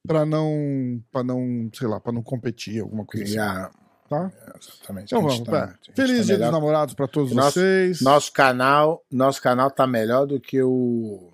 [0.08, 1.02] pra não.
[1.12, 3.80] para não, sei lá, pra não competir, alguma coisa assim.
[4.10, 4.32] Tá?
[4.60, 5.06] exatamente.
[5.14, 6.52] Então vamos, tá- gente Feliz tá Dia dos.
[6.52, 8.02] Namorados pra todos Nosso- vocês.
[8.02, 11.32] Nosso canal, nosso canal tá melhor do que o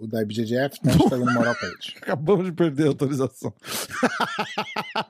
[0.00, 1.92] o da IBJJF, então a gente tá dando moral pra eles.
[2.00, 3.52] Acabamos de perder a autorização.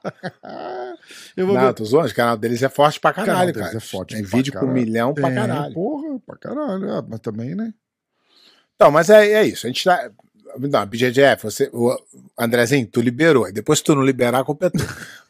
[1.37, 1.75] Eu vou Não, ver.
[1.75, 3.77] tô zoando, o canal deles é forte pra caralho, cara.
[3.77, 4.75] é forte Tem vídeo com caralho.
[4.75, 5.75] milhão pra Tem, caralho.
[5.75, 6.93] Porra, pra caralho.
[6.93, 7.73] Ah, mas também, né?
[8.75, 9.67] Então, mas é, é isso.
[9.67, 10.11] A gente tá.
[10.59, 11.97] Não, BJJF, você, o
[12.37, 13.51] Andrezinho, tu liberou.
[13.53, 14.81] Depois, se tu não liberar, a culpa é o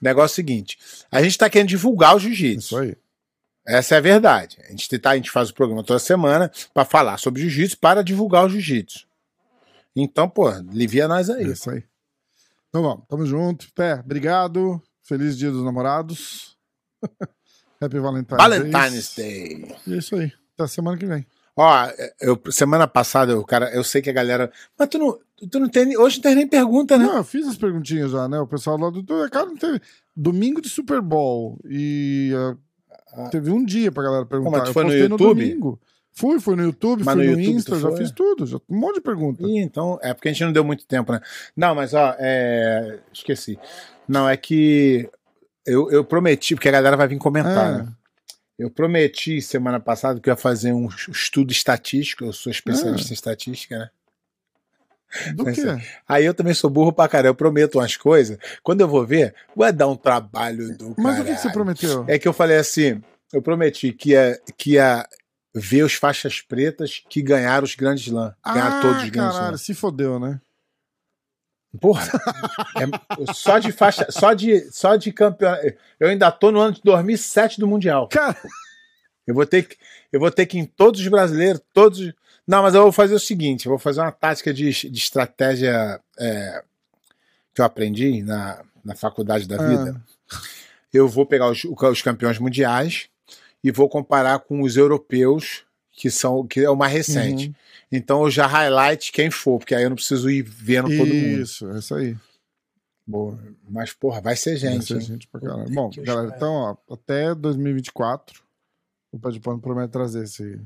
[0.01, 0.79] negócio é o seguinte:
[1.11, 2.79] a gente tá querendo divulgar o Isso jiu-jitsu.
[2.79, 2.97] aí.
[3.67, 4.57] Essa é a verdade.
[4.67, 8.03] A gente, tá, a gente faz o programa toda semana pra falar sobre jiu-jitsu, para
[8.03, 9.07] divulgar o jiu-jitsu.
[9.97, 11.51] Então, pô, alivia nós É aí.
[11.51, 11.83] isso aí.
[12.69, 13.67] Então vamos, tamo junto.
[13.75, 14.81] Pé, obrigado.
[15.03, 16.57] Feliz Dia dos Namorados.
[17.81, 19.75] Happy Valentine's, Valentine's Day.
[19.87, 20.33] E é isso aí.
[20.55, 21.27] Até semana que vem.
[21.57, 21.73] Ó,
[22.21, 24.53] eu, semana passada, o cara, eu sei que a galera.
[24.79, 25.19] Mas tu não,
[25.51, 25.97] tu não tem.
[25.97, 27.05] Hoje não tem nem pergunta, né?
[27.05, 28.39] Não, eu fiz as perguntinhas já, né?
[28.39, 29.03] O pessoal lá do.
[29.31, 29.81] Cara, não teve.
[30.15, 31.59] Domingo de Super Bowl.
[31.65, 32.33] E
[33.15, 34.51] ah, teve um dia pra galera perguntar.
[34.59, 35.19] mas tu Eu foi no YouTube?
[35.19, 35.81] domingo.
[36.21, 37.97] Fui, fui no YouTube, Mas fui no no, YouTube Insta, já foi?
[37.97, 38.47] fiz tudo.
[38.47, 39.43] Já, um monte de pergunta.
[39.43, 41.21] Ih, então, é porque a gente não deu muito tempo, né?
[41.57, 43.59] Não, mas ó, é, esqueci.
[44.07, 45.09] Não, é que
[45.67, 47.79] eu, eu prometi, porque a galera vai vir comentar, É.
[47.79, 47.89] né?
[48.59, 53.15] Eu prometi semana passada que eu ia fazer um estudo estatístico, eu sou especialista em
[53.15, 53.91] estatística, né?
[55.35, 55.65] Do Mas, quê?
[56.07, 59.35] Aí eu também sou burro pra caralho, eu prometo umas coisas, quando eu vou ver,
[59.57, 61.53] vai dar um trabalho do Mas o que, você caralho.
[61.53, 62.05] prometeu?
[62.07, 63.03] É que eu falei assim,
[63.33, 65.09] eu prometi que ia, que ia
[65.55, 69.57] ver os faixas pretas que ganharam os grandes slam, ganharam todos os grandes Ah, caralho,
[69.57, 69.59] slam.
[69.59, 70.41] se fodeu, né?
[71.81, 72.05] Porra,
[72.77, 75.65] é- só de faixa, só de, só de campeonato.
[76.01, 78.09] Eu ainda tô no ano de 2007 do Mundial.
[78.09, 78.37] Cara,
[79.27, 79.77] Eu vou ter que,
[80.13, 82.01] eu vou ter que ir em todos os brasileiros, todos.
[82.01, 82.13] os-
[82.45, 86.01] Não, mas eu vou fazer o seguinte: eu vou fazer uma tática de, de estratégia
[86.19, 86.65] é,
[87.55, 90.03] que eu aprendi na, na faculdade da vida.
[90.93, 93.09] Eu vou pegar os, os campeões mundiais
[93.63, 97.49] e vou comparar com os europeus, que são que é o mais recente.
[97.49, 97.55] Uhum.
[97.93, 101.41] Então eu já highlight quem for, porque aí eu não preciso ir vendo todo mundo.
[101.41, 102.17] Isso, é isso aí.
[103.07, 103.39] Boa.
[103.69, 104.93] Mas, porra, vai ser gente.
[104.93, 105.69] Vai ser gente pra caralho.
[105.71, 108.41] Bom, galera, então, ó, até 2024,
[109.11, 110.61] o Pé de Pano promete trazer esse.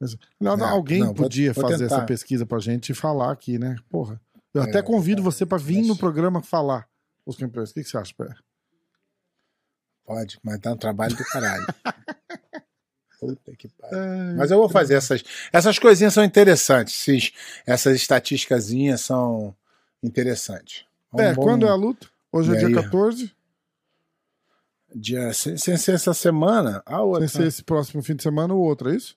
[0.00, 0.18] esse...
[0.40, 1.96] Não, não, alguém não, podia vou, vou fazer tentar.
[1.98, 3.76] essa pesquisa pra gente e falar aqui, né?
[3.88, 4.20] Porra.
[4.52, 5.86] Eu é, até convido é, você para vir mas...
[5.86, 6.88] no programa falar
[7.24, 7.70] os campeões.
[7.70, 8.34] O que, que você acha, Pé?
[10.04, 11.66] Pode, mas dá um trabalho do caralho.
[13.20, 13.98] Puta que pariu.
[14.36, 15.22] Mas eu vou fazer essas.
[15.52, 17.06] Essas coisinhas são interessantes.
[17.06, 17.32] Esses,
[17.66, 19.54] essas estatísticas são
[20.02, 20.86] interessantes.
[21.12, 21.44] Vamos, é, vamos...
[21.44, 22.08] quando é a luta?
[22.32, 22.74] Hoje e é dia aí?
[22.74, 23.32] 14.
[24.92, 27.28] Dia, sem, sem ser essa semana, a outra.
[27.28, 29.16] Sem ser esse próximo fim de semana ou outra, é isso?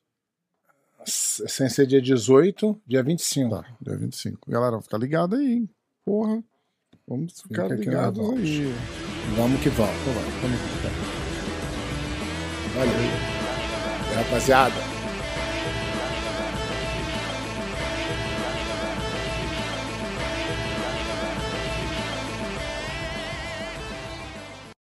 [1.05, 3.49] Sem ser dia 18, dia 25.
[3.49, 4.51] Tá, dia 25.
[4.51, 5.69] Galera, fica ligado aí, hein?
[6.05, 6.43] Porra.
[7.07, 8.73] Vamos ficar Fica ligados aí.
[9.37, 9.93] Vamos que vamos.
[10.05, 11.13] Vamos, vamos.
[12.75, 12.93] Valeu.
[14.15, 14.92] Rapaziada.